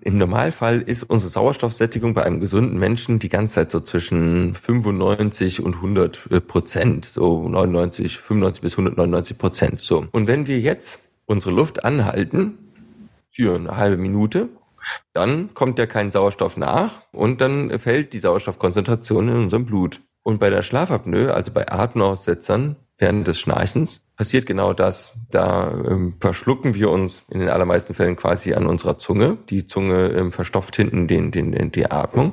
Im 0.00 0.18
Normalfall 0.18 0.80
ist 0.80 1.04
unsere 1.04 1.30
Sauerstoffsättigung 1.30 2.14
bei 2.14 2.24
einem 2.24 2.40
gesunden 2.40 2.78
Menschen 2.78 3.20
die 3.20 3.28
ganze 3.28 3.54
Zeit 3.54 3.70
so 3.70 3.80
zwischen 3.80 4.54
95 4.56 5.62
und 5.62 5.76
100 5.76 6.30
äh, 6.30 6.40
Prozent, 6.40 7.04
so 7.04 7.48
99, 7.48 8.18
95 8.18 8.62
bis 8.62 8.72
199 8.72 9.38
Prozent. 9.38 9.80
So. 9.80 10.06
Und 10.12 10.26
wenn 10.26 10.46
wir 10.46 10.58
jetzt 10.58 11.12
unsere 11.26 11.54
Luft 11.54 11.84
anhalten 11.84 12.58
für 13.30 13.54
eine 13.54 13.76
halbe 13.76 13.96
Minute, 13.96 14.48
dann 15.12 15.54
kommt 15.54 15.78
ja 15.78 15.86
kein 15.86 16.10
Sauerstoff 16.10 16.56
nach 16.56 17.02
und 17.12 17.40
dann 17.40 17.78
fällt 17.78 18.12
die 18.12 18.18
Sauerstoffkonzentration 18.18 19.28
in 19.28 19.36
unserem 19.36 19.64
Blut. 19.64 20.00
Und 20.22 20.40
bei 20.40 20.50
der 20.50 20.62
Schlafapnoe, 20.62 21.32
also 21.32 21.52
bei 21.52 21.70
Atemaussetzern 21.70 22.76
während 22.98 23.26
des 23.26 23.38
Schnarchens, 23.38 24.00
passiert 24.16 24.46
genau 24.46 24.72
das. 24.72 25.14
Da 25.30 25.70
ähm, 25.70 26.14
verschlucken 26.20 26.74
wir 26.74 26.90
uns 26.90 27.24
in 27.30 27.40
den 27.40 27.48
allermeisten 27.48 27.94
Fällen 27.94 28.16
quasi 28.16 28.54
an 28.54 28.66
unserer 28.66 28.98
Zunge. 28.98 29.38
Die 29.50 29.66
Zunge 29.66 30.08
ähm, 30.08 30.32
verstopft 30.32 30.76
hinten 30.76 31.08
den, 31.08 31.30
den, 31.30 31.52
den, 31.52 31.72
die 31.72 31.90
Atmung. 31.90 32.32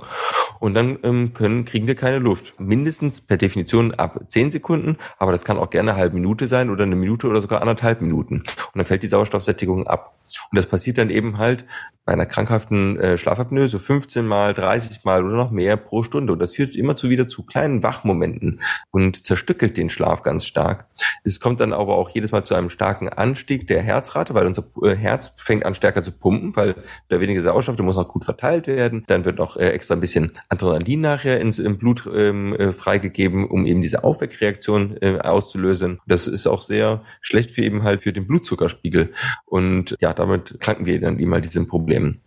Und 0.60 0.76
dann 0.76 1.00
ähm, 1.04 1.34
können, 1.34 1.66
kriegen 1.66 1.88
wir 1.88 1.96
keine 1.96 2.20
Luft. 2.20 2.60
Mindestens 2.60 3.22
per 3.22 3.38
Definition 3.38 3.94
ab 3.94 4.20
zehn 4.28 4.52
Sekunden, 4.52 4.98
aber 5.18 5.32
das 5.32 5.44
kann 5.44 5.58
auch 5.58 5.70
gerne 5.70 5.92
eine 5.92 6.00
halbe 6.00 6.16
Minute 6.16 6.48
sein 6.48 6.70
oder 6.70 6.84
eine 6.84 6.96
Minute 6.96 7.28
oder 7.28 7.42
sogar 7.42 7.62
anderthalb 7.62 8.02
Minuten. 8.02 8.36
Und 8.38 8.76
dann 8.76 8.86
fällt 8.86 9.04
die 9.04 9.08
Sauerstoffsättigung 9.08 9.88
ab. 9.88 10.16
Und 10.52 10.58
das 10.58 10.66
passiert 10.66 10.98
dann 10.98 11.10
eben 11.10 11.38
halt 11.38 11.66
bei 12.06 12.14
einer 12.14 12.26
krankhaften 12.26 13.00
äh, 13.00 13.18
Schlafapnoe 13.18 13.68
so 13.68 13.80
15 13.80 14.26
mal, 14.26 14.54
30 14.54 15.04
mal 15.04 15.24
oder 15.24 15.36
noch 15.36 15.52
mehr 15.52 15.78
pro 15.78 16.04
Stunde. 16.04 16.34
Und 16.34 16.40
das 16.40 16.56
führt 16.56 16.76
immer 16.76 16.96
zu 16.96 17.10
wieder 17.10 17.28
zu 17.28 17.44
kleinen 17.44 17.84
Wachmomenten 17.84 18.62
und 18.92 19.26
zerstückelt 19.26 19.78
den 19.78 19.90
Schlaf 19.90 20.22
ganz 20.22 20.46
stark. 20.46 20.88
Es 21.24 21.40
kommt 21.40 21.60
dann 21.60 21.71
dann 21.72 21.80
aber 21.80 21.96
auch 21.98 22.10
jedes 22.10 22.32
Mal 22.32 22.44
zu 22.44 22.56
einem 22.56 22.70
starken 22.70 23.10
Anstieg 23.10 23.68
der 23.68 23.82
Herzrate, 23.82 24.34
weil 24.34 24.46
unser 24.46 24.64
äh, 24.84 24.96
Herz 24.96 25.34
fängt 25.38 25.66
an 25.66 25.76
stärker 25.76 26.04
zu 26.04 26.12
pumpen, 26.12 26.56
weil 26.56 26.76
da 27.10 27.20
weniger 27.20 27.42
Sauerstoff, 27.42 27.76
der 27.76 27.86
muss 27.86 27.96
noch 27.96 28.08
gut 28.08 28.26
verteilt 28.26 28.68
werden. 28.68 29.04
Dann 29.08 29.26
wird 29.26 29.40
noch 29.40 29.58
äh, 29.58 29.70
extra 29.70 29.96
ein 29.96 30.02
bisschen 30.02 30.32
Adrenalin 30.50 31.02
nachher 31.02 31.40
ins, 31.40 31.60
im 31.60 31.78
Blut 31.78 32.10
ähm, 32.14 32.56
äh, 32.56 32.74
freigegeben, 32.74 33.48
um 33.48 33.66
eben 33.66 33.82
diese 33.82 34.04
Aufweckreaktion 34.04 34.98
äh, 35.02 35.20
auszulösen. 35.20 36.00
Das 36.08 36.28
ist 36.28 36.48
auch 36.48 36.62
sehr 36.62 37.02
schlecht 37.22 37.52
für 37.52 37.62
eben 37.62 37.84
halt 37.84 38.04
für 38.04 38.14
den 38.14 38.28
Blutzuckerspiegel. 38.28 39.12
Und 39.46 39.96
ja, 40.00 40.14
damit 40.14 40.58
kranken 40.60 40.86
wir 40.86 41.00
dann 41.00 41.22
mal 41.22 41.42
diesen 41.42 41.68
Problemen 41.68 42.22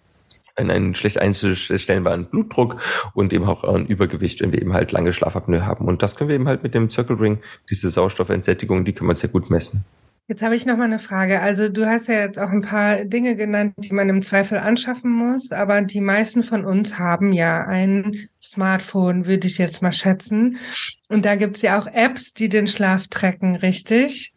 einen 0.56 0.94
schlecht 0.94 1.20
einzustellbaren 1.20 2.26
Blutdruck 2.26 2.76
und 3.14 3.32
eben 3.32 3.44
auch 3.44 3.64
ein 3.64 3.86
Übergewicht, 3.86 4.40
wenn 4.40 4.52
wir 4.52 4.62
eben 4.62 4.72
halt 4.72 4.92
lange 4.92 5.12
Schlafapnoe 5.12 5.66
haben. 5.66 5.86
Und 5.86 6.02
das 6.02 6.16
können 6.16 6.28
wir 6.28 6.36
eben 6.36 6.48
halt 6.48 6.62
mit 6.62 6.74
dem 6.74 6.90
Circle 6.90 7.16
Ring, 7.16 7.38
diese 7.70 7.90
Sauerstoffentsättigung, 7.90 8.84
die 8.84 8.92
kann 8.92 9.06
man 9.06 9.16
sehr 9.16 9.30
gut 9.30 9.50
messen. 9.50 9.84
Jetzt 10.26 10.42
habe 10.42 10.56
ich 10.56 10.64
noch 10.64 10.78
mal 10.78 10.84
eine 10.84 10.98
Frage. 10.98 11.40
Also 11.40 11.68
du 11.68 11.84
hast 11.84 12.06
ja 12.06 12.20
jetzt 12.20 12.38
auch 12.38 12.48
ein 12.48 12.62
paar 12.62 13.04
Dinge 13.04 13.36
genannt, 13.36 13.74
die 13.76 13.92
man 13.92 14.08
im 14.08 14.22
Zweifel 14.22 14.56
anschaffen 14.58 15.10
muss, 15.10 15.52
aber 15.52 15.82
die 15.82 16.00
meisten 16.00 16.42
von 16.42 16.64
uns 16.64 16.98
haben 16.98 17.34
ja 17.34 17.62
ein 17.66 18.28
Smartphone, 18.42 19.26
würde 19.26 19.46
ich 19.46 19.58
jetzt 19.58 19.82
mal 19.82 19.92
schätzen. 19.92 20.56
Und 21.10 21.26
da 21.26 21.36
gibt's 21.36 21.60
ja 21.60 21.78
auch 21.78 21.86
Apps, 21.86 22.32
die 22.32 22.48
den 22.48 22.66
Schlaf 22.66 23.08
tracken, 23.08 23.56
richtig? 23.56 24.33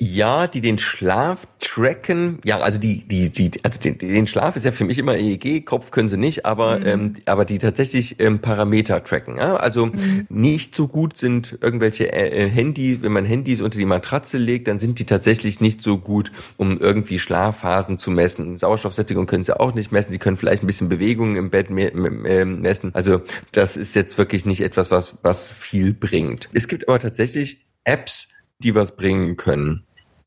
Ja, 0.00 0.46
die 0.46 0.60
den 0.60 0.78
Schlaf 0.78 1.48
tracken. 1.58 2.38
Ja, 2.44 2.60
also 2.60 2.78
die, 2.78 3.00
die, 3.08 3.30
die, 3.30 3.50
also 3.64 3.80
den, 3.80 3.98
den 3.98 4.28
Schlaf 4.28 4.54
ist 4.54 4.64
ja 4.64 4.70
für 4.70 4.84
mich 4.84 4.96
immer 4.96 5.16
EEG, 5.16 5.66
Kopf 5.66 5.90
können 5.90 6.08
sie 6.08 6.16
nicht, 6.16 6.46
aber, 6.46 6.78
mhm. 6.78 6.86
ähm, 6.86 7.14
aber 7.26 7.44
die 7.44 7.58
tatsächlich 7.58 8.20
ähm, 8.20 8.38
Parameter 8.38 9.02
tracken. 9.02 9.38
Ja? 9.38 9.56
Also 9.56 9.86
mhm. 9.86 10.26
nicht 10.28 10.76
so 10.76 10.86
gut 10.86 11.18
sind 11.18 11.58
irgendwelche 11.60 12.12
äh, 12.12 12.44
äh, 12.44 12.48
Handys, 12.48 13.02
wenn 13.02 13.10
man 13.10 13.24
Handys 13.24 13.60
unter 13.60 13.76
die 13.76 13.86
Matratze 13.86 14.38
legt, 14.38 14.68
dann 14.68 14.78
sind 14.78 15.00
die 15.00 15.04
tatsächlich 15.04 15.60
nicht 15.60 15.82
so 15.82 15.98
gut, 15.98 16.30
um 16.58 16.78
irgendwie 16.78 17.18
Schlafphasen 17.18 17.98
zu 17.98 18.12
messen. 18.12 18.56
Sauerstoffsättigung 18.56 19.26
können 19.26 19.42
sie 19.42 19.58
auch 19.58 19.74
nicht 19.74 19.90
messen. 19.90 20.12
Sie 20.12 20.18
können 20.18 20.36
vielleicht 20.36 20.62
ein 20.62 20.68
bisschen 20.68 20.88
Bewegungen 20.88 21.34
im 21.34 21.50
Bett 21.50 21.70
me 21.70 21.90
me 21.92 22.44
messen. 22.44 22.94
Also 22.94 23.22
das 23.50 23.76
ist 23.76 23.96
jetzt 23.96 24.16
wirklich 24.16 24.46
nicht 24.46 24.60
etwas, 24.60 24.92
was, 24.92 25.18
was 25.22 25.50
viel 25.50 25.92
bringt. 25.92 26.48
Es 26.52 26.68
gibt 26.68 26.86
aber 26.86 27.00
tatsächlich 27.00 27.66
Apps, 27.82 28.28
die 28.60 28.76
was 28.76 28.94
bringen 28.94 29.36
können. 29.36 29.84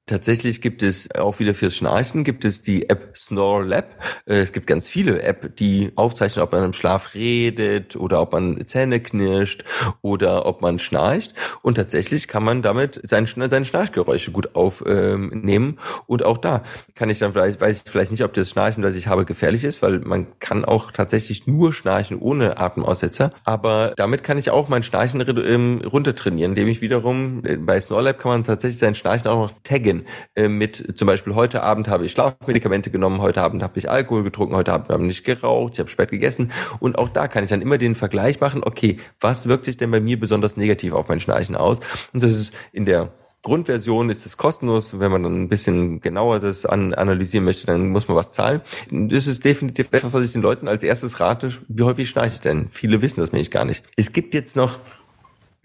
Tatsächlich 0.08 0.62
gibt 0.62 0.84
es 0.84 1.14
auch 1.16 1.40
wieder 1.40 1.54
fürs 1.54 1.76
Schnarchen 1.76 2.24
gibt 2.24 2.44
es 2.44 2.62
die 2.62 2.90
App 2.90 3.16
Snore 3.16 3.64
Lab. 3.64 3.96
Äh, 4.26 4.40
es 4.40 4.52
gibt 4.52 4.68
ganz 4.68 4.90
viele 4.90 5.22
App, 5.22 5.56
die 5.56 5.92
aufzeichnen, 5.96 6.44
ob 6.44 6.52
man 6.52 6.66
im 6.66 6.74
Schlaf 6.74 7.14
redet 7.14 7.96
oder 7.96 8.22
ob 8.22 8.34
man 8.34 8.66
Zähne 8.66 9.00
knirscht 9.00 9.64
oder 10.02 10.46
ob 10.48 10.62
man 10.62 10.80
schnarcht. 10.80 11.34
Und 11.62 11.76
tatsächlich 11.76 12.28
kann 12.28 12.44
man 12.44 12.62
damit 12.62 13.00
seine, 13.04 13.28
seine 13.28 13.64
Schnarchgeräusche 13.64 14.32
gut 14.32 14.56
aufnehmen. 14.56 15.80
Und 16.08 16.26
auch 16.26 16.40
da 16.40 16.64
kann 16.96 17.10
ich 17.10 17.20
dann 17.20 17.34
vielleicht, 17.34 17.62
weiß 17.62 17.84
ich 17.86 17.92
vielleicht 17.92 18.12
nicht, 18.12 18.24
ob 18.24 18.34
das 18.34 18.50
Schnarchen, 18.50 18.84
das 18.84 18.96
ich 18.96 19.08
habe, 19.08 19.26
gefährlich 19.26 19.64
ist, 19.64 19.82
weil 19.82 20.00
man 20.00 20.40
kann 20.40 20.66
auch 20.66 20.92
tatsächlich 20.92 21.48
nur 21.48 21.74
schnarchen 21.74 22.18
ohne 22.20 22.58
Atemaussetzer. 22.58 23.32
Aber 23.46 23.94
damit 23.96 24.24
kann 24.24 24.40
ich 24.40 24.50
auch 24.50 24.68
mein 24.68 24.84
Schnarchen 24.84 25.22
ähm, 25.22 25.82
runtertrainieren, 25.86 26.52
indem 26.54 26.68
ich 26.68 26.82
wiederum, 26.82 27.46
äh, 27.46 27.56
bei 27.56 27.80
Snore 27.80 28.02
Lab 28.02 28.20
kann 28.20 28.32
man 28.32 28.44
tatsächlich 28.44 28.80
sein 28.80 28.96
Schnarchen 28.96 29.30
auch 29.30 29.38
noch 29.38 29.54
taggen 29.64 29.91
äh, 30.36 30.48
mit 30.48 30.98
zum 30.98 31.06
Beispiel 31.06 31.36
heute 31.36 31.64
Abend 31.64 31.88
habe 31.88 32.06
ich 32.06 32.12
Schlafmedikamente 32.12 32.92
genommen, 32.92 33.22
heute 33.22 33.42
Abend 33.42 33.64
habe 33.64 33.78
ich 33.78 33.90
Alkohol 33.90 34.24
getrunken, 34.24 34.56
heute 34.56 34.74
Abend 34.74 34.90
habe 34.90 35.04
ich 35.04 35.08
nicht 35.08 35.24
geraucht, 35.24 35.74
ich 35.74 35.80
habe 35.80 35.90
spät 35.90 36.10
gegessen 36.10 36.52
und 36.80 36.98
auch 36.98 37.10
da 37.10 37.28
kann 37.28 37.44
ich 37.44 37.50
dann 37.50 37.62
immer 37.62 37.78
den 37.78 37.96
Vergleich 37.96 38.40
machen, 38.40 38.64
okay, 38.64 38.98
was 39.20 39.48
wirkt 39.48 39.66
sich 39.66 39.78
denn 39.78 39.92
bei 39.92 40.00
mir 40.00 40.20
besonders 40.20 40.58
negativ 40.58 40.94
auf 40.94 41.08
mein 41.08 41.20
Schnarchen 41.20 41.56
aus? 41.56 41.80
Und 42.14 42.24
das 42.24 42.32
ist 42.32 42.54
in 42.72 42.86
der 42.86 43.12
Grundversion 43.44 44.10
ist 44.10 44.26
es 44.26 44.38
kostenlos. 44.38 45.00
Wenn 45.00 45.12
man 45.12 45.24
dann 45.24 45.42
ein 45.42 45.50
bisschen 45.50 46.00
genauer 46.00 46.40
das 46.40 46.66
an, 46.66 46.94
analysieren 46.94 47.46
möchte, 47.46 47.66
dann 47.66 47.90
muss 47.90 48.08
man 48.08 48.16
was 48.16 48.32
zahlen. 48.32 48.62
Das 48.92 49.26
ist 49.26 49.44
definitiv 49.44 49.88
etwas, 49.92 50.14
was 50.14 50.26
ich 50.26 50.34
den 50.34 50.44
Leuten 50.44 50.68
als 50.68 50.84
erstes 50.84 51.20
rate. 51.20 51.52
Wie 51.68 51.84
häufig 51.84 52.10
schnarche 52.10 52.36
ich 52.36 52.42
denn? 52.42 52.70
Viele 52.70 53.02
wissen 53.02 53.20
das 53.20 53.32
nämlich 53.32 53.50
gar 53.50 53.66
nicht. 53.66 53.84
Es 53.98 54.14
gibt 54.14 54.36
jetzt 54.36 54.56
noch 54.56 54.78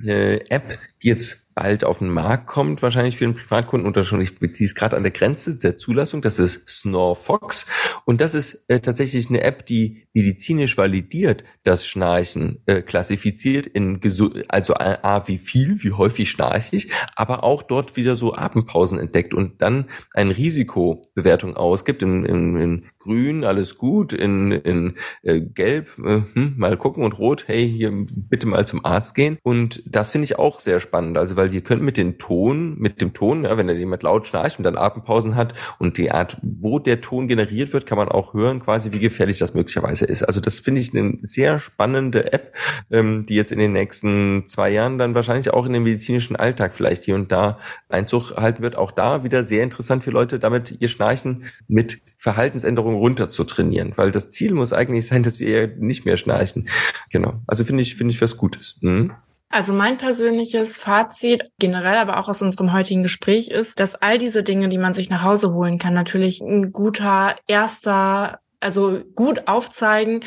eine 0.01 0.51
App, 0.51 0.79
die 1.03 1.09
jetzt 1.09 1.46
bald 1.57 1.85
auf 1.85 1.99
den 1.99 2.11
Markt 2.11 2.47
kommt, 2.47 2.83
wahrscheinlich 2.83 3.17
für 3.17 3.25
den 3.25 3.35
Privatkunden 3.35 3.89
oder 3.89 4.05
schon, 4.05 4.21
die 4.21 4.65
ist 4.65 4.75
gerade 4.75 4.95
an 4.95 5.03
der 5.03 5.11
Grenze 5.11 5.57
der 5.57 5.79
Zulassung, 5.79 6.21
das 6.21 6.39
ist 6.39 6.69
Snore 6.69 7.17
Fox 7.17 7.65
und 8.05 8.21
das 8.21 8.35
ist 8.35 8.65
äh, 8.69 8.79
tatsächlich 8.79 9.31
eine 9.31 9.41
App, 9.41 9.65
die 9.65 10.07
medizinisch 10.13 10.77
validiert 10.77 11.45
das 11.63 11.87
Schnarchen 11.87 12.63
äh, 12.67 12.83
klassifiziert 12.83 13.67
in 13.67 14.01
also 14.49 14.75
A, 14.75 15.23
wie 15.27 15.39
viel, 15.39 15.83
wie 15.83 15.93
häufig 15.93 16.31
schnarche 16.31 16.77
ich, 16.77 16.91
aber 17.17 17.43
auch 17.43 17.63
dort 17.63 17.97
wieder 17.97 18.17
so 18.17 18.35
Atempausen 18.35 18.99
entdeckt 18.99 19.33
und 19.33 19.63
dann 19.63 19.87
eine 20.13 20.37
Risikobewertung 20.37 21.57
ausgibt 21.57 22.03
in, 22.03 22.25
in, 22.27 22.57
in 22.61 22.87
grün, 23.07 23.45
alles 23.45 23.77
gut, 23.79 24.13
in, 24.13 24.53
in 24.53 24.95
äh, 25.23 25.41
gelb, 25.41 25.99
äh, 25.99 26.23
hm, 26.35 26.55
mal 26.57 26.77
gucken 26.77 27.05
und 27.05 27.19
rot, 27.19 27.45
hey, 27.47 27.71
hier 27.71 27.93
bitte 27.93 28.47
mal 28.47 28.67
zum 28.67 28.85
Arzt 28.85 29.15
gehen. 29.15 29.39
Und 29.43 29.83
das 29.87 30.11
finde 30.11 30.25
ich 30.25 30.39
auch 30.39 30.61
sehr 30.61 30.81
spannend. 30.81 31.17
Also 31.17 31.37
weil 31.37 31.46
wir 31.53 31.61
können 31.63 31.85
mit 31.85 31.97
dem 31.97 32.19
Ton, 32.19 32.79
mit 32.79 33.01
dem 33.01 33.13
Ton, 33.13 33.45
ja, 33.45 33.57
wenn 33.57 33.69
er 33.69 33.77
jemand 33.77 34.03
laut 34.03 34.27
schnarcht 34.27 34.59
und 34.59 34.65
dann 34.65 34.77
Atempausen 34.77 35.35
hat 35.35 35.55
und 35.79 35.99
die 35.99 36.11
Art, 36.11 36.37
wo 36.43 36.79
der 36.79 37.01
Ton 37.01 37.29
generiert 37.29 37.73
wird, 37.73 37.87
kann 37.87 37.99
man 37.99 38.09
auch 38.09 38.35
hören, 38.35 38.61
quasi 38.61 38.93
wie 38.93 38.99
gefährlich 38.99 39.39
das 39.39 39.55
möglicherweise 39.55 40.05
ist. 40.05 40.23
Also 40.23 40.41
das 40.41 40.61
finde 40.61 40.81
ich 40.81 40.95
eine 40.95 41.19
sehr 41.23 41.59
spannende 41.59 42.33
App, 42.33 42.55
ähm, 42.91 43.27
die 43.27 43.35
jetzt 43.35 43.53
in 43.53 43.59
den 43.59 43.73
nächsten 43.73 44.47
zwei 44.47 44.71
Jahren 44.71 44.99
dann 44.99 45.15
wahrscheinlich 45.15 45.51
auch 45.53 45.67
in 45.67 45.73
den 45.73 45.83
medizinischen 45.83 46.37
Alltag 46.37 46.75
vielleicht 46.75 47.05
hier 47.05 47.15
und 47.15 47.33
da 47.33 47.59
Einzug 47.89 48.33
halten 48.37 48.63
wird. 48.63 48.77
Auch 48.77 48.93
da 48.93 49.25
wieder 49.25 49.45
sehr 49.45 49.63
interessant 49.63 50.05
für 50.05 50.11
Leute, 50.11 50.39
damit 50.39 50.77
ihr 50.81 50.89
Schnarchen 50.89 51.45
mit 51.69 52.01
Verhaltensänderungen 52.17 52.99
runter 52.99 53.31
zu 53.31 53.45
trainieren, 53.45 53.93
weil 53.97 54.11
das 54.11 54.31
Ziel 54.31 54.55
muss 54.55 54.73
eigentlich 54.73 55.07
sein, 55.07 55.23
dass 55.23 55.39
wir 55.39 55.69
nicht 55.79 56.05
mehr 56.05 56.17
schnarchen. 56.17 56.69
Genau. 57.13 57.35
Also 57.47 57.65
finde 57.65 57.83
ich, 57.83 57.95
finde 57.97 58.13
ich 58.13 58.21
was 58.21 58.37
Gutes. 58.37 58.79
Mhm. 58.81 59.13
Also 59.49 59.73
mein 59.73 59.97
persönliches 59.97 60.77
Fazit, 60.77 61.45
generell 61.59 61.97
aber 61.97 62.19
auch 62.19 62.29
aus 62.29 62.43
unserem 62.43 62.73
heutigen 62.73 63.03
Gespräch 63.03 63.49
ist, 63.49 63.79
dass 63.79 63.95
all 63.95 64.19
diese 64.19 64.43
Dinge, 64.43 64.69
die 64.69 64.79
man 64.79 64.93
sich 64.93 65.09
nach 65.09 65.23
Hause 65.23 65.53
holen 65.53 65.79
kann, 65.79 65.95
natürlich 65.95 66.41
ein 66.41 66.73
guter 66.73 67.37
erster 67.47 68.41
also 68.61 69.01
gut 69.15 69.47
aufzeigen, 69.47 70.21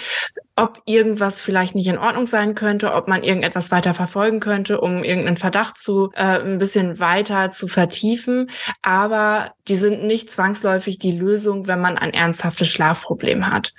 ob 0.55 0.82
irgendwas 0.86 1.41
vielleicht 1.41 1.75
nicht 1.75 1.88
in 1.88 1.97
Ordnung 1.97 2.27
sein 2.27 2.55
könnte, 2.55 2.93
ob 2.93 3.08
man 3.08 3.23
irgendetwas 3.23 3.71
weiter 3.71 3.93
verfolgen 3.93 4.39
könnte, 4.39 4.79
um 4.82 5.03
irgendeinen 5.03 5.38
Verdacht 5.38 5.77
zu 5.77 6.12
äh, 6.13 6.39
ein 6.39 6.60
bisschen 6.60 6.99
weiter 6.99 7.51
zu 7.51 7.67
vertiefen. 7.67 8.49
Aber 8.82 9.53
die 9.67 9.75
sind 9.75 10.03
nicht 10.03 10.29
zwangsläufig 10.32 10.99
die 10.99 11.12
Lösung, 11.12 11.67
wenn 11.67 11.82
man 11.82 11.97
ein 11.97 12.13
ernsthaftes 12.13 12.69
Schlafproblem 12.69 13.47
hat. 13.47 13.73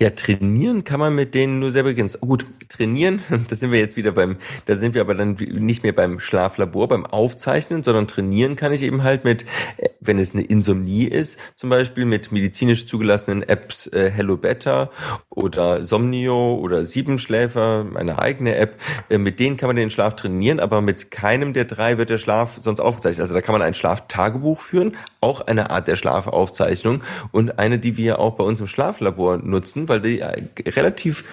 Ja, 0.00 0.10
trainieren 0.10 0.82
kann 0.82 0.98
man 0.98 1.14
mit 1.14 1.36
denen 1.36 1.60
nur 1.60 1.70
sehr 1.70 1.84
begrenzt. 1.84 2.20
Gut, 2.20 2.44
trainieren, 2.68 3.22
da 3.48 3.54
sind 3.54 3.70
wir 3.70 3.78
jetzt 3.78 3.96
wieder 3.96 4.10
beim, 4.10 4.38
da 4.66 4.74
sind 4.74 4.92
wir 4.96 5.00
aber 5.00 5.14
dann 5.14 5.34
nicht 5.34 5.84
mehr 5.84 5.92
beim 5.92 6.18
Schlaflabor, 6.18 6.88
beim 6.88 7.06
Aufzeichnen, 7.06 7.84
sondern 7.84 8.08
trainieren 8.08 8.56
kann 8.56 8.72
ich 8.72 8.82
eben 8.82 9.04
halt 9.04 9.22
mit, 9.22 9.44
äh, 9.76 9.90
wenn 10.00 10.18
es 10.18 10.34
eine 10.34 10.42
Insomnie 10.42 11.04
ist, 11.04 11.38
zum 11.54 11.70
Beispiel 11.70 12.06
mit 12.06 12.32
medizinisch 12.32 12.88
zugelassenen 12.88 13.44
Apps 13.44 13.86
äh, 13.86 14.10
Hello 14.10 14.36
Better 14.36 14.90
oder 15.30 15.84
Somnio 15.84 16.56
oder 16.56 16.84
Siebenschläfer, 16.86 17.84
meine 17.84 18.18
eigene 18.18 18.56
App, 18.56 18.80
äh, 19.10 19.18
mit 19.18 19.38
denen 19.38 19.56
kann 19.56 19.68
man 19.68 19.76
den 19.76 19.90
Schlaf 19.90 20.16
trainieren, 20.16 20.58
aber 20.58 20.80
mit 20.80 21.12
keinem 21.12 21.52
der 21.52 21.66
drei 21.66 21.98
wird 21.98 22.10
der 22.10 22.18
Schlaf 22.18 22.58
sonst 22.60 22.80
aufgezeichnet. 22.80 23.20
Also 23.20 23.34
da 23.34 23.40
kann 23.40 23.52
man 23.52 23.62
ein 23.62 23.74
Schlaftagebuch 23.74 24.60
führen, 24.60 24.96
auch 25.20 25.42
eine 25.42 25.70
Art 25.70 25.86
der 25.86 25.94
Schlafaufzeichnung 25.94 27.04
und 27.30 27.60
eine, 27.60 27.78
die 27.78 27.96
wir 27.96 28.18
auch 28.18 28.34
bei 28.34 28.42
uns 28.42 28.60
im 28.60 28.66
Schlaflabor 28.66 29.38
nutzen 29.38 29.83
weil 29.88 30.00
die 30.00 30.20
äh, 30.20 30.36
relativ 30.66 31.24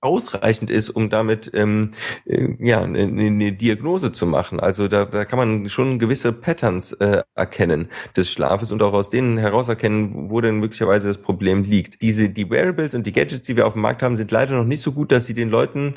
ausreichend 0.00 0.70
ist, 0.70 0.90
um 0.90 1.10
damit 1.10 1.50
ähm, 1.54 1.90
äh, 2.24 2.48
ja 2.60 2.82
eine, 2.82 3.00
eine 3.00 3.52
Diagnose 3.52 4.12
zu 4.12 4.26
machen. 4.26 4.60
Also 4.60 4.86
da, 4.86 5.04
da 5.04 5.24
kann 5.24 5.38
man 5.38 5.68
schon 5.68 5.98
gewisse 5.98 6.32
Patterns 6.32 6.92
äh, 6.92 7.22
erkennen 7.34 7.88
des 8.16 8.30
Schlafes 8.30 8.70
und 8.70 8.82
auch 8.82 8.92
aus 8.92 9.10
denen 9.10 9.38
heraus 9.38 9.68
erkennen, 9.68 10.30
wo 10.30 10.40
denn 10.40 10.60
möglicherweise 10.60 11.08
das 11.08 11.18
Problem 11.18 11.64
liegt. 11.64 12.00
Diese 12.02 12.28
die 12.28 12.48
Wearables 12.48 12.94
und 12.94 13.06
die 13.06 13.12
Gadgets, 13.12 13.42
die 13.42 13.56
wir 13.56 13.66
auf 13.66 13.72
dem 13.72 13.82
Markt 13.82 14.02
haben, 14.02 14.16
sind 14.16 14.30
leider 14.30 14.54
noch 14.54 14.64
nicht 14.64 14.82
so 14.82 14.92
gut, 14.92 15.10
dass 15.10 15.26
sie 15.26 15.34
den 15.34 15.50
Leuten 15.50 15.96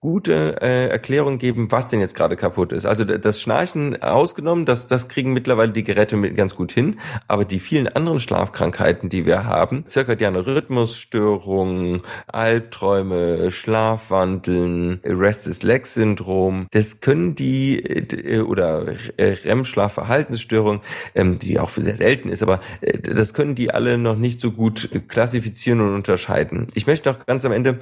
gute 0.00 0.62
äh, 0.62 0.88
Erklärung 0.88 1.38
geben, 1.38 1.70
was 1.70 1.88
denn 1.88 2.00
jetzt 2.00 2.14
gerade 2.14 2.34
kaputt 2.34 2.72
ist. 2.72 2.86
Also 2.86 3.04
das 3.04 3.40
Schnarchen 3.40 4.02
ausgenommen, 4.02 4.64
das, 4.64 4.86
das 4.86 5.08
kriegen 5.08 5.34
mittlerweile 5.34 5.72
die 5.72 5.82
Geräte 5.82 6.16
mit 6.16 6.34
ganz 6.36 6.54
gut 6.54 6.72
hin, 6.72 6.98
aber 7.28 7.44
die 7.44 7.60
vielen 7.60 7.86
anderen 7.86 8.18
Schlafkrankheiten, 8.18 9.10
die 9.10 9.26
wir 9.26 9.44
haben, 9.44 9.84
zirkadiane 9.86 10.46
Rhythmusstörungen, 10.46 12.00
Albträume, 12.26 13.50
Schlafwandeln, 13.50 15.00
Restless 15.04 15.62
Leg 15.62 15.86
Syndrom, 15.86 16.66
das 16.70 17.00
können 17.00 17.34
die 17.34 17.78
äh, 17.80 18.40
oder 18.40 18.86
äh, 19.18 19.36
REM-Schlafverhaltensstörung, 19.44 20.80
ähm, 21.14 21.38
die 21.38 21.60
auch 21.60 21.68
sehr 21.68 21.96
selten 21.96 22.30
ist, 22.30 22.42
aber 22.42 22.60
äh, 22.80 22.98
das 23.00 23.34
können 23.34 23.54
die 23.54 23.70
alle 23.70 23.98
noch 23.98 24.16
nicht 24.16 24.40
so 24.40 24.50
gut 24.50 24.88
klassifizieren 25.08 25.82
und 25.82 25.94
unterscheiden. 25.94 26.68
Ich 26.72 26.86
möchte 26.86 27.10
auch 27.10 27.26
ganz 27.26 27.44
am 27.44 27.52
Ende 27.52 27.80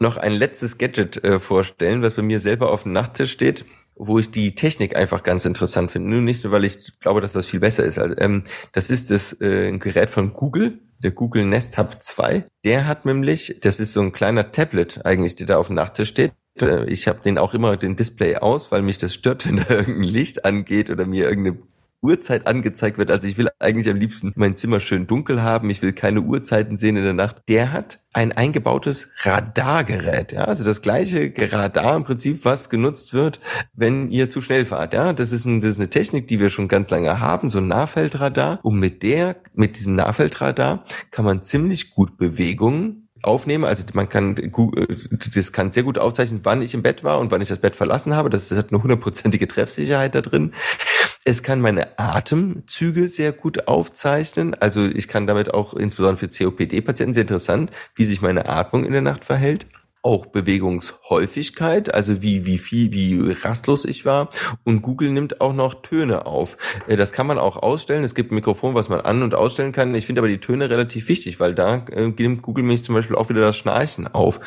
noch 0.00 0.16
ein 0.16 0.32
letztes 0.32 0.78
Gadget 0.78 1.22
äh, 1.22 1.38
vorstellen, 1.38 2.02
was 2.02 2.14
bei 2.14 2.22
mir 2.22 2.40
selber 2.40 2.70
auf 2.72 2.82
dem 2.84 2.92
Nachttisch 2.92 3.32
steht. 3.32 3.64
wo 4.02 4.18
ich 4.18 4.30
die 4.30 4.54
Technik 4.54 4.96
einfach 4.96 5.22
ganz 5.22 5.44
interessant 5.44 5.90
finde. 5.90 6.08
Nur 6.08 6.22
nicht, 6.22 6.50
weil 6.50 6.64
ich 6.64 6.98
glaube, 7.00 7.20
dass 7.20 7.32
das 7.34 7.44
viel 7.44 7.60
besser 7.60 7.84
ist. 7.84 7.98
Also, 7.98 8.16
ähm, 8.16 8.44
das 8.72 8.88
ist 8.90 9.10
das 9.10 9.38
äh, 9.42 9.68
ein 9.68 9.78
Gerät 9.78 10.08
von 10.08 10.32
Google, 10.32 10.78
der 11.00 11.10
Google 11.10 11.44
Nest 11.44 11.76
Hub 11.76 12.02
2. 12.02 12.46
Der 12.64 12.86
hat 12.86 13.04
nämlich, 13.04 13.58
das 13.60 13.78
ist 13.78 13.92
so 13.92 14.00
ein 14.00 14.12
kleiner 14.12 14.52
Tablet 14.52 15.04
eigentlich, 15.04 15.36
der 15.36 15.46
da 15.46 15.58
auf 15.58 15.66
dem 15.66 15.76
Nachttisch 15.76 16.08
steht. 16.08 16.32
Äh, 16.58 16.88
ich 16.90 17.08
habe 17.08 17.20
den 17.20 17.36
auch 17.36 17.52
immer 17.52 17.76
den 17.76 17.94
Display 17.94 18.36
aus, 18.36 18.72
weil 18.72 18.80
mich 18.80 18.96
das 18.96 19.12
stört, 19.12 19.46
wenn 19.48 19.56
da 19.56 19.68
irgendein 19.68 20.04
Licht 20.04 20.46
angeht 20.46 20.88
oder 20.88 21.04
mir 21.04 21.28
irgendeine 21.28 21.58
Uhrzeit 22.02 22.46
angezeigt 22.46 22.98
wird. 22.98 23.10
Also 23.10 23.28
ich 23.28 23.36
will 23.36 23.48
eigentlich 23.58 23.88
am 23.88 23.96
liebsten 23.96 24.32
mein 24.36 24.56
Zimmer 24.56 24.80
schön 24.80 25.06
dunkel 25.06 25.42
haben. 25.42 25.70
Ich 25.70 25.82
will 25.82 25.92
keine 25.92 26.22
Uhrzeiten 26.22 26.76
sehen 26.76 26.96
in 26.96 27.04
der 27.04 27.12
Nacht. 27.12 27.42
Der 27.48 27.72
hat 27.72 28.00
ein 28.12 28.32
eingebautes 28.32 29.08
Radargerät. 29.22 30.32
Ja, 30.32 30.44
also 30.44 30.64
das 30.64 30.82
gleiche 30.82 31.32
Radar 31.36 31.96
im 31.96 32.04
Prinzip, 32.04 32.44
was 32.44 32.70
genutzt 32.70 33.14
wird, 33.14 33.40
wenn 33.74 34.10
ihr 34.10 34.28
zu 34.28 34.40
schnell 34.40 34.64
fahrt. 34.64 34.94
Ja, 34.94 35.12
das 35.12 35.32
ist, 35.32 35.44
ein, 35.44 35.60
das 35.60 35.70
ist 35.70 35.78
eine 35.78 35.90
Technik, 35.90 36.26
die 36.26 36.40
wir 36.40 36.50
schon 36.50 36.68
ganz 36.68 36.90
lange 36.90 37.20
haben, 37.20 37.50
so 37.50 37.58
ein 37.58 37.68
Nahfeldradar. 37.68 38.60
Und 38.62 38.78
mit 38.78 39.02
der, 39.02 39.36
mit 39.54 39.76
diesem 39.76 39.94
Nahfeldradar 39.94 40.84
kann 41.10 41.24
man 41.24 41.42
ziemlich 41.42 41.90
gut 41.90 42.16
Bewegungen 42.16 43.09
aufnehme. 43.22 43.66
Also 43.66 43.84
man 43.94 44.08
kann, 44.08 44.36
das 45.34 45.52
kann 45.52 45.72
sehr 45.72 45.82
gut 45.82 45.98
aufzeichnen, 45.98 46.40
wann 46.44 46.62
ich 46.62 46.74
im 46.74 46.82
Bett 46.82 47.04
war 47.04 47.20
und 47.20 47.30
wann 47.30 47.40
ich 47.40 47.48
das 47.48 47.58
Bett 47.58 47.76
verlassen 47.76 48.14
habe. 48.14 48.30
Das 48.30 48.50
hat 48.50 48.70
eine 48.70 48.82
hundertprozentige 48.82 49.48
Treffsicherheit 49.48 50.14
da 50.14 50.20
drin. 50.20 50.52
Es 51.24 51.42
kann 51.42 51.60
meine 51.60 51.98
Atemzüge 51.98 53.08
sehr 53.08 53.32
gut 53.32 53.68
aufzeichnen. 53.68 54.54
Also 54.54 54.84
ich 54.86 55.08
kann 55.08 55.26
damit 55.26 55.52
auch 55.52 55.74
insbesondere 55.74 56.16
für 56.16 56.28
COPD-Patienten 56.28 57.14
sehr 57.14 57.22
interessant, 57.22 57.70
wie 57.94 58.04
sich 58.04 58.22
meine 58.22 58.48
Atmung 58.48 58.84
in 58.84 58.92
der 58.92 59.02
Nacht 59.02 59.24
verhält 59.24 59.66
auch 60.02 60.26
Bewegungshäufigkeit, 60.26 61.92
also 61.94 62.22
wie, 62.22 62.46
wie 62.46 62.58
viel, 62.58 62.92
wie 62.92 63.32
rastlos 63.42 63.84
ich 63.84 64.04
war. 64.04 64.30
Und 64.64 64.82
Google 64.82 65.10
nimmt 65.10 65.40
auch 65.40 65.52
noch 65.52 65.82
Töne 65.82 66.26
auf. 66.26 66.56
Äh, 66.86 66.96
das 66.96 67.12
kann 67.12 67.26
man 67.26 67.38
auch 67.38 67.56
ausstellen. 67.56 68.04
Es 68.04 68.14
gibt 68.14 68.32
ein 68.32 68.36
Mikrofon, 68.36 68.74
was 68.74 68.88
man 68.88 69.00
an- 69.00 69.22
und 69.22 69.34
ausstellen 69.34 69.72
kann. 69.72 69.94
Ich 69.94 70.06
finde 70.06 70.20
aber 70.20 70.28
die 70.28 70.38
Töne 70.38 70.70
relativ 70.70 71.08
wichtig, 71.08 71.40
weil 71.40 71.54
da 71.54 71.84
äh, 71.92 72.08
nimmt 72.08 72.42
Google 72.42 72.64
mich 72.64 72.84
zum 72.84 72.94
Beispiel 72.94 73.16
auch 73.16 73.28
wieder 73.28 73.42
das 73.42 73.56
Schnarchen 73.56 74.06
auf 74.08 74.40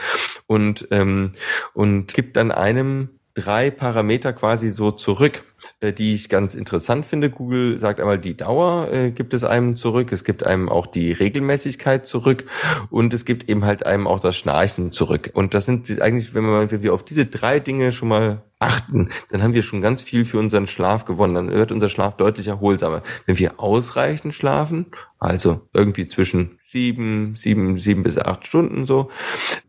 und, 0.47 0.87
ähm, 0.91 1.33
und 1.73 2.13
gibt 2.13 2.35
dann 2.35 2.51
einem 2.51 3.09
drei 3.33 3.71
Parameter 3.71 4.33
quasi 4.33 4.69
so 4.69 4.91
zurück, 4.91 5.43
die 5.91 6.13
ich 6.13 6.29
ganz 6.29 6.55
interessant 6.55 7.05
finde. 7.05 7.29
Google 7.29 7.77
sagt 7.79 7.99
einmal, 7.99 8.19
die 8.19 8.37
Dauer 8.37 8.87
äh, 8.91 9.11
gibt 9.11 9.33
es 9.33 9.43
einem 9.43 9.75
zurück, 9.75 10.11
es 10.11 10.23
gibt 10.23 10.45
einem 10.45 10.69
auch 10.69 10.87
die 10.87 11.11
Regelmäßigkeit 11.11 12.07
zurück 12.07 12.45
und 12.89 13.13
es 13.13 13.25
gibt 13.25 13.49
eben 13.49 13.65
halt 13.65 13.85
einem 13.85 14.07
auch 14.07 14.19
das 14.19 14.37
Schnarchen 14.37 14.91
zurück. 14.91 15.31
Und 15.33 15.53
das 15.53 15.65
sind 15.65 16.01
eigentlich, 16.01 16.33
wenn, 16.33 16.45
wir, 16.45 16.71
wenn 16.71 16.83
wir 16.83 16.93
auf 16.93 17.03
diese 17.03 17.25
drei 17.25 17.59
Dinge 17.59 17.91
schon 17.91 18.07
mal 18.07 18.43
achten, 18.59 19.09
dann 19.29 19.43
haben 19.43 19.53
wir 19.53 19.63
schon 19.63 19.81
ganz 19.81 20.01
viel 20.01 20.23
für 20.23 20.39
unseren 20.39 20.67
Schlaf 20.67 21.03
gewonnen. 21.05 21.35
Dann 21.35 21.49
wird 21.49 21.71
unser 21.71 21.89
Schlaf 21.89 22.15
deutlich 22.15 22.47
erholsamer. 22.47 23.01
Wenn 23.25 23.37
wir 23.37 23.59
ausreichend 23.59 24.33
schlafen, 24.33 24.85
also 25.19 25.67
irgendwie 25.73 26.07
zwischen 26.07 26.59
sieben, 26.73 27.35
sieben, 27.35 27.77
sieben 27.77 28.01
bis 28.01 28.17
acht 28.17 28.47
Stunden 28.47 28.87
so. 28.87 29.11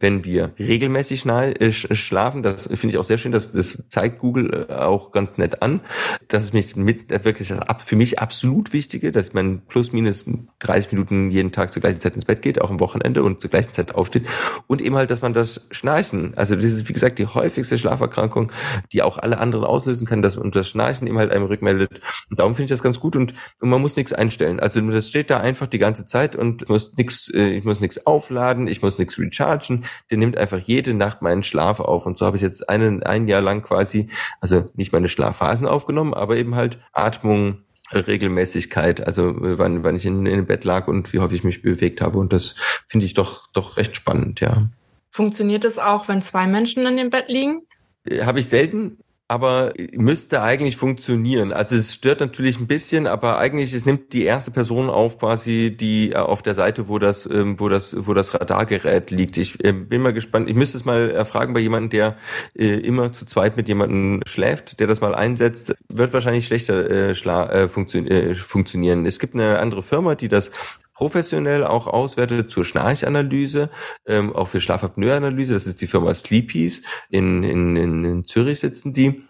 Wenn 0.01 0.25
wir 0.25 0.53
regelmäßig 0.59 1.27
äh, 1.27 1.71
schlafen, 1.71 2.43
das 2.43 2.63
finde 2.63 2.89
ich 2.89 2.99
auch 2.99 3.05
sehr 3.05 3.19
schön, 3.19 3.31
das, 3.31 3.53
das 3.53 3.85
zeigt 3.89 4.19
Google 4.19 4.67
äh, 4.69 4.73
auch 4.73 5.13
ganz 5.13 5.37
nett 5.37 5.61
an. 5.63 5.83
Das 6.29 6.45
ist 6.45 6.55
mich 6.55 6.77
mit 6.77 7.11
wirklich 7.25 7.49
das 7.49 7.61
für 7.85 7.97
mich 7.97 8.21
absolut 8.21 8.73
Wichtige, 8.73 9.13
dass 9.13 9.35
man 9.35 9.61
plus 9.69 9.93
minus 9.93 10.25
30 10.61 10.93
Minuten 10.93 11.31
jeden 11.31 11.53
Tag 11.53 11.75
zur 11.75 11.83
gleichen 11.83 12.01
Zeit 12.01 12.15
ins 12.15 12.25
Bett 12.25 12.41
geht, 12.41 12.61
auch 12.63 12.71
am 12.71 12.81
Wochenende 12.81 13.23
und 13.23 13.43
zur 13.43 13.51
gleichen 13.51 13.73
Zeit 13.73 13.95
aufsteht. 13.95 14.27
Und 14.67 14.81
eben 14.81 14.97
halt, 14.97 15.11
dass 15.11 15.21
man 15.21 15.35
das 15.35 15.67
Schnarchen, 15.71 16.33
also 16.37 16.55
das 16.55 16.65
ist 16.65 16.89
wie 16.89 16.95
gesagt 16.95 17.19
die 17.19 17.27
häufigste 17.27 17.77
Schlaferkrankung, 17.77 18.51
die 18.93 19.03
auch 19.03 19.19
alle 19.19 19.39
anderen 19.39 19.65
auslösen 19.65 20.07
kann, 20.07 20.23
dass 20.23 20.39
man 20.39 20.51
das 20.53 20.69
Schnarchen 20.69 21.07
eben 21.07 21.19
halt 21.19 21.31
einem 21.31 21.45
rückmeldet. 21.45 22.01
Und 22.31 22.39
darum 22.39 22.55
finde 22.55 22.65
ich 22.65 22.71
das 22.71 22.83
ganz 22.83 22.99
gut 22.99 23.15
und, 23.15 23.35
und 23.61 23.69
man 23.69 23.83
muss 23.83 23.97
nichts 23.97 24.15
einstellen. 24.15 24.59
Also 24.59 24.81
das 24.81 25.09
steht 25.09 25.29
da 25.29 25.41
einfach 25.41 25.67
die 25.67 25.79
ganze 25.79 26.07
Zeit 26.07 26.35
und 26.35 26.67
muss 26.71 26.94
nix, 26.97 27.31
äh, 27.33 27.51
ich 27.51 27.65
muss 27.65 27.81
nichts 27.81 28.07
aufladen, 28.07 28.69
ich 28.69 28.83
muss 28.83 28.99
nichts 28.99 29.19
rechargen. 29.19 29.85
Der 30.11 30.19
nimmt 30.19 30.37
einfach 30.37 30.59
jede 30.59 30.95
Nacht 30.95 31.23
meinen 31.23 31.45
Schlaf 31.45 31.81
auf. 31.81 32.07
Und 32.07 32.19
so 32.19 32.27
habe 32.27 32.37
ich 32.37 32.43
jetzt 32.43 32.69
einen, 32.69 33.03
ein 33.03 33.29
Jahr 33.29 33.41
lang 33.41 33.63
quasi, 33.63 34.09
also 34.41 34.67
nicht 34.75 34.93
meine 34.93 35.09
Schlafphasen 35.09 35.67
aufgenommen, 35.67 36.15
aber 36.15 36.37
eben 36.37 36.55
halt 36.55 36.79
Atmung, 36.93 37.65
Regelmäßigkeit, 37.93 39.07
also 39.07 39.29
äh, 39.29 39.59
wann, 39.59 39.85
wann 39.85 39.97
ich 39.97 40.07
in, 40.07 40.27
in 40.27 40.37
dem 40.37 40.47
Bett 40.47 40.65
lag 40.65 40.89
und 40.89 41.13
wie 41.13 41.21
häufig 41.21 41.39
ich 41.39 41.45
mich 41.45 41.63
bewegt 41.63 42.01
habe. 42.01 42.19
Und 42.19 42.33
das 42.33 42.55
finde 42.87 43.07
ich 43.07 43.15
doch, 43.15 43.49
doch 43.53 43.77
recht 43.77 43.97
spannend, 43.97 44.41
ja. 44.41 44.69
Funktioniert 45.11 45.65
es 45.65 45.79
auch, 45.79 46.09
wenn 46.09 46.23
zwei 46.23 46.47
Menschen 46.47 46.87
in 46.87 46.97
dem 46.97 47.11
Bett 47.11 47.29
liegen? 47.29 47.63
Äh, 48.09 48.25
habe 48.25 48.41
ich 48.41 48.49
selten 48.49 48.99
aber 49.27 49.73
müsste 49.93 50.43
eigentlich 50.43 50.77
funktionieren. 50.77 51.53
Also 51.53 51.77
es 51.77 51.95
stört 51.95 52.21
natürlich 52.21 52.59
ein 52.59 52.67
bisschen, 52.67 53.07
aber 53.07 53.39
eigentlich 53.39 53.73
es 53.73 53.87
nimmt 53.87 54.13
die 54.13 54.25
erste 54.25 54.51
Person 54.51 54.91
auf 54.91 55.19
quasi 55.19 55.75
die 55.75 56.13
äh, 56.13 56.17
auf 56.17 56.43
der 56.43 56.55
Seite, 56.55 56.89
wo 56.89 56.99
das 56.99 57.27
ähm, 57.27 57.59
wo 57.59 57.71
das 57.71 57.97
wo 58.07 58.13
das 58.13 58.35
Radargerät 58.35 59.11
liegt. 59.11 59.39
Ich 59.39 59.65
ähm, 59.65 59.89
bin 59.89 60.03
mal 60.03 60.13
gespannt. 60.13 60.51
Ich 60.51 60.57
müsste 60.57 60.77
es 60.77 60.85
mal 60.85 61.11
erfragen 61.11 61.55
bei 61.55 61.61
jemandem, 61.61 61.91
der 61.91 62.17
äh, 62.55 62.81
immer 62.81 63.13
zu 63.13 63.25
zweit 63.25 63.57
mit 63.57 63.67
jemandem 63.67 64.21
schläft, 64.27 64.79
der 64.79 64.87
das 64.87 65.01
mal 65.01 65.15
einsetzt, 65.15 65.75
wird 65.89 66.13
wahrscheinlich 66.13 66.47
schlechter 66.47 66.91
äh, 66.91 67.15
schla 67.15 67.51
äh, 67.51 67.69
funktio 67.69 68.05
äh, 68.05 68.35
funktionieren. 68.35 69.07
Es 69.07 69.19
gibt 69.19 69.35
eine 69.35 69.59
andere 69.59 69.83
Firma, 69.83 70.17
die 70.17 70.29
das 70.29 70.51
professionell 70.95 71.65
auch 71.65 71.87
auswertet 71.87 72.51
zur 72.51 72.65
Schnarchanalyse, 72.65 73.71
ähm, 74.07 74.35
auch 74.35 74.49
für 74.49 74.61
Schlafapnoe-Analyse. 74.61 75.55
Das 75.55 75.67
ist 75.67 75.81
die 75.81 75.87
Firma 75.87 76.15
Sleepies. 76.15 76.83
In, 77.11 77.43
in, 77.43 77.77
in, 77.77 78.05
in 78.05 78.25
Zürich 78.25 78.61
sitzen 78.61 78.93
die. 78.93 79.23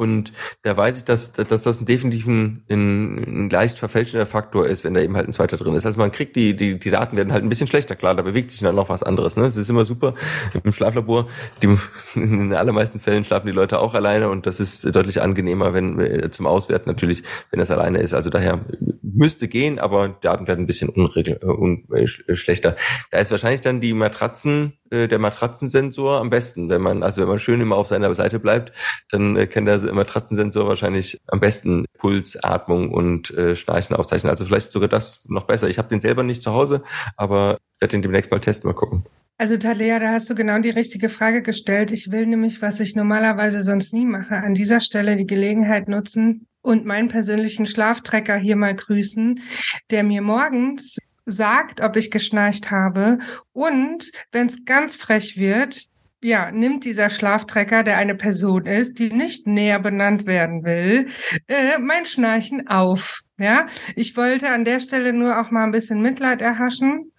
Und 0.00 0.32
da 0.62 0.74
weiß 0.74 0.96
ich, 0.96 1.04
dass, 1.04 1.32
dass 1.32 1.62
das 1.62 1.78
ein 1.78 1.84
definitiv 1.84 2.26
ein, 2.26 2.64
ein, 2.70 3.50
leicht 3.50 3.78
verfälschender 3.78 4.24
Faktor 4.24 4.66
ist, 4.66 4.82
wenn 4.82 4.94
da 4.94 5.00
eben 5.00 5.14
halt 5.14 5.28
ein 5.28 5.34
zweiter 5.34 5.58
drin 5.58 5.74
ist. 5.74 5.84
Also 5.84 5.98
man 5.98 6.10
kriegt 6.10 6.36
die, 6.36 6.56
die, 6.56 6.80
die 6.80 6.90
Daten 6.90 7.18
werden 7.18 7.34
halt 7.34 7.42
ein 7.42 7.50
bisschen 7.50 7.66
schlechter, 7.66 7.96
klar, 7.96 8.14
da 8.14 8.22
bewegt 8.22 8.50
sich 8.50 8.60
dann 8.60 8.76
noch 8.76 8.88
was 8.88 9.02
anderes. 9.02 9.36
Ne? 9.36 9.44
Es 9.44 9.58
ist 9.58 9.68
immer 9.68 9.84
super 9.84 10.14
im 10.64 10.72
Schlaflabor. 10.72 11.28
Die, 11.62 11.66
in 12.14 12.38
den 12.38 12.54
allermeisten 12.54 12.98
Fällen 12.98 13.24
schlafen 13.24 13.48
die 13.48 13.52
Leute 13.52 13.78
auch 13.78 13.92
alleine 13.92 14.30
und 14.30 14.46
das 14.46 14.58
ist 14.58 14.84
deutlich 14.96 15.20
angenehmer, 15.20 15.74
wenn 15.74 16.00
äh, 16.00 16.30
zum 16.30 16.46
Auswerten 16.46 16.88
natürlich, 16.88 17.22
wenn 17.50 17.58
das 17.58 17.70
alleine 17.70 17.98
ist. 17.98 18.14
Also 18.14 18.30
daher 18.30 18.60
müsste 19.14 19.48
gehen, 19.48 19.78
aber 19.78 20.08
Daten 20.08 20.46
werden 20.46 20.64
ein 20.64 20.66
bisschen 20.66 20.88
unregel, 20.88 21.38
äh, 21.42 21.46
un, 21.46 21.86
äh, 21.92 22.06
schlechter. 22.06 22.76
Da 23.10 23.18
ist 23.18 23.30
wahrscheinlich 23.30 23.60
dann 23.60 23.80
die 23.80 23.94
Matratzen 23.94 24.74
äh, 24.90 25.08
der 25.08 25.18
Matratzensensor 25.18 26.20
am 26.20 26.30
besten. 26.30 26.68
Wenn 26.68 26.82
man, 26.82 27.02
also 27.02 27.22
wenn 27.22 27.28
man 27.28 27.38
schön 27.38 27.60
immer 27.60 27.76
auf 27.76 27.86
seiner 27.86 28.14
Seite 28.14 28.40
bleibt, 28.40 28.72
dann 29.10 29.36
äh, 29.36 29.46
kann 29.46 29.64
der 29.64 29.78
Matratzensensor 29.78 30.66
wahrscheinlich 30.66 31.18
am 31.28 31.40
besten 31.40 31.84
Puls, 31.98 32.42
Atmung 32.42 32.90
und 32.92 33.30
äh, 33.30 33.56
Schnarchen 33.56 33.96
aufzeichnen. 33.96 34.30
Also 34.30 34.44
vielleicht 34.44 34.72
sogar 34.72 34.88
das 34.88 35.22
noch 35.26 35.44
besser. 35.44 35.68
Ich 35.68 35.78
habe 35.78 35.88
den 35.88 36.00
selber 36.00 36.22
nicht 36.22 36.42
zu 36.42 36.52
Hause, 36.52 36.82
aber 37.16 37.58
werde 37.78 37.92
den 37.92 38.02
demnächst 38.02 38.30
mal 38.30 38.40
testen, 38.40 38.68
mal 38.68 38.74
gucken. 38.74 39.04
Also 39.38 39.56
Talea, 39.56 39.98
da 39.98 40.12
hast 40.12 40.28
du 40.28 40.34
genau 40.34 40.58
die 40.58 40.68
richtige 40.68 41.08
Frage 41.08 41.40
gestellt. 41.40 41.92
Ich 41.92 42.10
will 42.10 42.26
nämlich, 42.26 42.60
was 42.60 42.78
ich 42.78 42.94
normalerweise 42.94 43.62
sonst 43.62 43.94
nie 43.94 44.04
mache, 44.04 44.36
an 44.36 44.52
dieser 44.52 44.80
Stelle 44.80 45.16
die 45.16 45.26
Gelegenheit 45.26 45.88
nutzen 45.88 46.46
und 46.62 46.84
meinen 46.84 47.08
persönlichen 47.08 47.66
Schlaftrecker 47.66 48.36
hier 48.36 48.56
mal 48.56 48.74
grüßen, 48.74 49.40
der 49.90 50.04
mir 50.04 50.22
morgens 50.22 50.98
sagt, 51.26 51.80
ob 51.80 51.96
ich 51.96 52.10
geschnarcht 52.10 52.70
habe. 52.70 53.18
Und 53.52 54.10
wenn 54.32 54.46
es 54.46 54.64
ganz 54.64 54.94
frech 54.94 55.36
wird, 55.36 55.86
ja, 56.22 56.50
nimmt 56.50 56.84
dieser 56.84 57.08
Schlaftrecker, 57.08 57.82
der 57.82 57.96
eine 57.96 58.14
Person 58.14 58.66
ist, 58.66 58.98
die 58.98 59.10
nicht 59.10 59.46
näher 59.46 59.80
benannt 59.80 60.26
werden 60.26 60.64
will, 60.64 61.06
äh, 61.46 61.78
mein 61.78 62.04
Schnarchen 62.04 62.68
auf. 62.68 63.20
Ja, 63.38 63.66
ich 63.96 64.16
wollte 64.18 64.50
an 64.50 64.66
der 64.66 64.80
Stelle 64.80 65.14
nur 65.14 65.40
auch 65.40 65.50
mal 65.50 65.64
ein 65.64 65.72
bisschen 65.72 66.02
Mitleid 66.02 66.42
erhaschen 66.42 67.10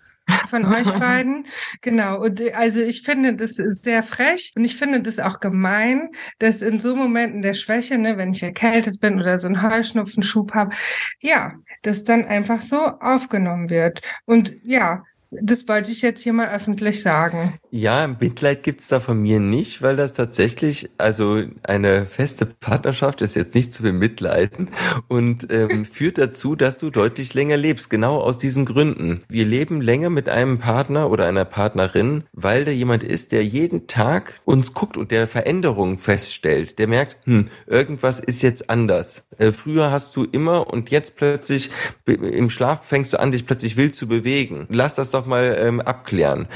von 0.47 0.65
euch 0.65 0.91
beiden. 0.91 1.45
Genau. 1.81 2.21
Und 2.21 2.41
also 2.53 2.81
ich 2.81 3.01
finde, 3.03 3.35
das 3.35 3.59
ist 3.59 3.83
sehr 3.83 4.03
frech 4.03 4.53
und 4.55 4.63
ich 4.63 4.75
finde 4.75 5.01
das 5.01 5.19
auch 5.19 5.39
gemein, 5.39 6.09
dass 6.39 6.61
in 6.61 6.79
so 6.79 6.95
Momenten 6.95 7.41
der 7.41 7.53
Schwäche, 7.53 7.97
ne, 7.97 8.17
wenn 8.17 8.31
ich 8.31 8.43
erkältet 8.43 8.99
bin 8.99 9.19
oder 9.19 9.39
so 9.39 9.47
einen 9.47 9.61
Heuschnupfenschub 9.61 10.53
habe, 10.53 10.75
ja, 11.19 11.53
das 11.81 12.03
dann 12.03 12.25
einfach 12.25 12.61
so 12.61 12.77
aufgenommen 12.77 13.69
wird. 13.69 14.01
Und 14.25 14.53
ja, 14.63 15.03
das 15.31 15.65
wollte 15.69 15.91
ich 15.91 16.01
jetzt 16.01 16.21
hier 16.21 16.33
mal 16.33 16.49
öffentlich 16.49 17.01
sagen. 17.01 17.53
Ja, 17.69 18.07
Mitleid 18.19 18.63
gibt's 18.63 18.89
da 18.89 18.99
von 18.99 19.21
mir 19.21 19.39
nicht, 19.39 19.81
weil 19.81 19.95
das 19.95 20.13
tatsächlich, 20.13 20.89
also 20.97 21.41
eine 21.63 22.05
feste 22.05 22.45
Partnerschaft 22.45 23.21
ist 23.21 23.37
jetzt 23.37 23.55
nicht 23.55 23.73
zu 23.73 23.81
bemitleiden 23.83 24.69
und 25.07 25.47
ähm, 25.49 25.85
führt 25.91 26.17
dazu, 26.17 26.57
dass 26.57 26.77
du 26.77 26.89
deutlich 26.89 27.33
länger 27.33 27.55
lebst, 27.55 27.89
genau 27.89 28.19
aus 28.19 28.37
diesen 28.37 28.65
Gründen. 28.65 29.23
Wir 29.29 29.45
leben 29.45 29.79
länger 29.79 30.09
mit 30.09 30.27
einem 30.27 30.59
Partner 30.59 31.09
oder 31.09 31.27
einer 31.27 31.45
Partnerin, 31.45 32.25
weil 32.33 32.65
da 32.65 32.71
jemand 32.71 33.03
ist, 33.03 33.31
der 33.31 33.45
jeden 33.45 33.87
Tag 33.87 34.41
uns 34.43 34.73
guckt 34.73 34.97
und 34.97 35.11
der 35.11 35.27
Veränderungen 35.27 35.97
feststellt. 35.97 36.77
Der 36.77 36.87
merkt, 36.87 37.25
hm, 37.25 37.45
irgendwas 37.67 38.19
ist 38.19 38.41
jetzt 38.41 38.69
anders. 38.69 39.27
Äh, 39.37 39.53
früher 39.53 39.91
hast 39.91 40.13
du 40.17 40.25
immer 40.25 40.67
und 40.73 40.91
jetzt 40.91 41.15
plötzlich 41.15 41.69
im 42.05 42.49
Schlaf 42.49 42.85
fängst 42.85 43.13
du 43.13 43.19
an, 43.19 43.31
dich 43.31 43.45
plötzlich 43.45 43.77
wild 43.77 43.95
zu 43.95 44.09
bewegen. 44.09 44.67
Lass 44.69 44.95
das 44.95 45.11
doch 45.11 45.20
doch 45.21 45.27
mal 45.27 45.57
ähm, 45.59 45.79
abklären. 45.79 46.47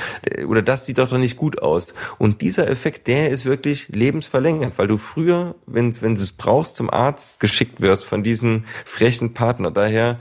Oder 0.45 0.61
das 0.61 0.85
sieht 0.85 0.97
doch 0.97 1.05
doch 1.09 1.17
nicht 1.17 1.37
gut 1.37 1.61
aus. 1.61 1.93
Und 2.17 2.41
dieser 2.41 2.69
Effekt, 2.69 3.07
der 3.07 3.29
ist 3.29 3.45
wirklich 3.45 3.89
lebensverlängernd, 3.89 4.77
weil 4.77 4.87
du 4.87 4.97
früher, 4.97 5.55
wenn, 5.65 5.99
wenn 6.01 6.15
du 6.15 6.21
es 6.21 6.31
brauchst, 6.31 6.75
zum 6.75 6.89
Arzt 6.89 7.39
geschickt 7.39 7.81
wirst 7.81 8.05
von 8.05 8.23
diesem 8.23 8.65
frechen 8.85 9.33
Partner. 9.33 9.71
Daher 9.71 10.19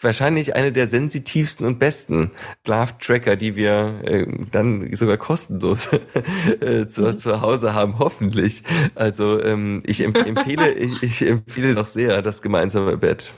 wahrscheinlich 0.00 0.56
eine 0.56 0.72
der 0.72 0.88
sensitivsten 0.88 1.66
und 1.66 1.78
besten 1.78 2.30
Schlaftracker, 2.64 3.36
die 3.36 3.54
wir 3.56 4.00
äh, 4.04 4.26
dann 4.50 4.94
sogar 4.94 5.18
kostenlos 5.18 5.90
äh, 6.60 6.88
zu, 6.88 7.02
mhm. 7.02 7.18
zu 7.18 7.40
Hause 7.42 7.74
haben, 7.74 7.98
hoffentlich. 7.98 8.62
Also 8.94 9.42
ähm, 9.42 9.80
ich 9.84 10.02
emp 10.02 10.16
empfehle, 10.16 10.72
ich, 10.72 11.02
ich 11.02 11.26
empfehle 11.26 11.74
doch 11.74 11.86
sehr 11.86 12.22
das 12.22 12.40
gemeinsame 12.40 12.96
Bett. 12.96 13.30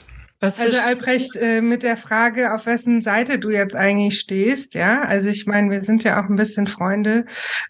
Also 0.43 0.77
Albrecht, 0.79 1.35
äh, 1.35 1.61
mit 1.61 1.83
der 1.83 1.97
Frage, 1.97 2.53
auf 2.53 2.65
wessen 2.65 3.01
Seite 3.01 3.39
du 3.39 3.49
jetzt 3.49 3.75
eigentlich 3.75 4.19
stehst, 4.19 4.73
ja, 4.73 5.01
also 5.01 5.29
ich 5.29 5.45
meine, 5.45 5.71
wir 5.71 5.81
sind 5.81 6.03
ja 6.03 6.21
auch 6.21 6.29
ein 6.29 6.35
bisschen 6.35 6.67
Freunde. 6.67 7.25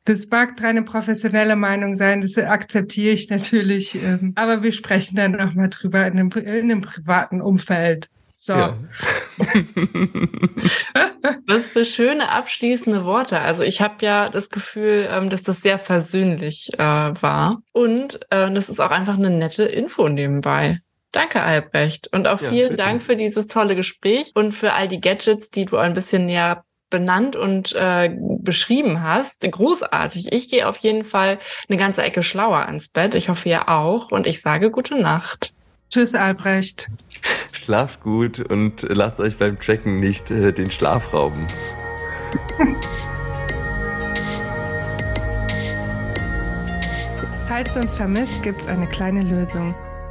Das 0.06 0.28
mag 0.30 0.58
deine 0.58 0.84
professionelle 0.84 1.56
Meinung 1.56 1.96
sein, 1.96 2.22
das 2.22 2.38
akzeptiere 2.38 3.14
ich 3.14 3.30
natürlich, 3.30 3.96
ähm, 4.04 4.34
aber 4.36 4.64
wir 4.64 4.72
sprechen 4.72 5.16
dann 5.16 5.34
noch 5.34 5.54
mal 5.54 5.70
drüber 5.70 6.06
in 6.08 6.14
einem, 6.14 6.32
in 6.32 6.72
einem 6.72 6.82
privaten 6.82 7.42
Umfeld. 7.42 8.10
So. 8.36 8.54
Ja. 8.54 8.78
Was 11.48 11.68
für 11.68 11.86
schöne 11.86 12.28
abschließende 12.28 13.06
Worte. 13.06 13.40
Also 13.40 13.64
ich 13.64 13.80
habe 13.80 14.06
ja 14.06 14.28
das 14.28 14.50
Gefühl, 14.50 15.08
ähm, 15.10 15.30
dass 15.30 15.44
das 15.44 15.62
sehr 15.62 15.80
versöhnlich 15.80 16.74
äh, 16.74 16.78
war. 16.78 17.62
Und 17.72 18.20
äh, 18.32 18.52
das 18.52 18.68
ist 18.68 18.82
auch 18.82 18.92
einfach 18.92 19.18
eine 19.18 19.30
nette 19.30 19.64
Info 19.64 20.10
nebenbei. 20.10 20.80
Danke, 21.14 21.44
Albrecht. 21.44 22.10
Und 22.12 22.28
auch 22.28 22.42
ja, 22.42 22.50
vielen 22.50 22.70
bitte. 22.72 22.84
Dank 22.84 23.02
für 23.02 23.16
dieses 23.16 23.48
tolle 23.48 23.76
Gespräch 23.76 24.32
und 24.34 24.52
für 24.52 24.74
all 24.74 24.88
die 24.88 25.00
Gadgets, 25.00 25.52
die 25.52 25.66
du 25.66 25.78
ein 25.78 25.94
bisschen 25.94 26.26
näher 26.26 26.66
benannt 26.90 27.36
und 27.36 27.74
äh, 27.74 28.10
beschrieben 28.40 29.02
hast. 29.04 29.42
Großartig. 29.42 30.34
Ich 30.34 30.50
gehe 30.50 30.68
auf 30.68 30.78
jeden 30.78 31.04
Fall 31.04 31.40
eine 31.70 31.78
ganze 31.78 32.02
Ecke 32.02 32.24
schlauer 32.24 32.66
ans 32.66 32.88
Bett. 32.88 33.16
Ich 33.16 33.30
hoffe 33.30 33.48
ihr 33.48 33.70
auch. 33.70 34.12
Und 34.12 34.26
ich 34.26 34.42
sage 34.42 34.72
gute 34.72 35.00
Nacht. 35.00 35.54
Tschüss, 35.90 36.16
Albrecht. 36.16 36.90
Schlaft 37.52 38.02
gut 38.02 38.40
und 38.40 38.82
lasst 38.90 39.20
euch 39.20 39.38
beim 39.38 39.60
Tracken 39.60 40.00
nicht 40.00 40.32
äh, 40.32 40.52
den 40.52 40.72
Schlaf 40.72 41.14
rauben. 41.14 41.48
Falls 47.48 47.76
du 47.76 47.82
uns 47.82 47.96
vermisst, 47.96 48.42
gibt's 48.42 48.66
eine 48.66 48.88
kleine 48.88 49.22
Lösung. 49.22 49.76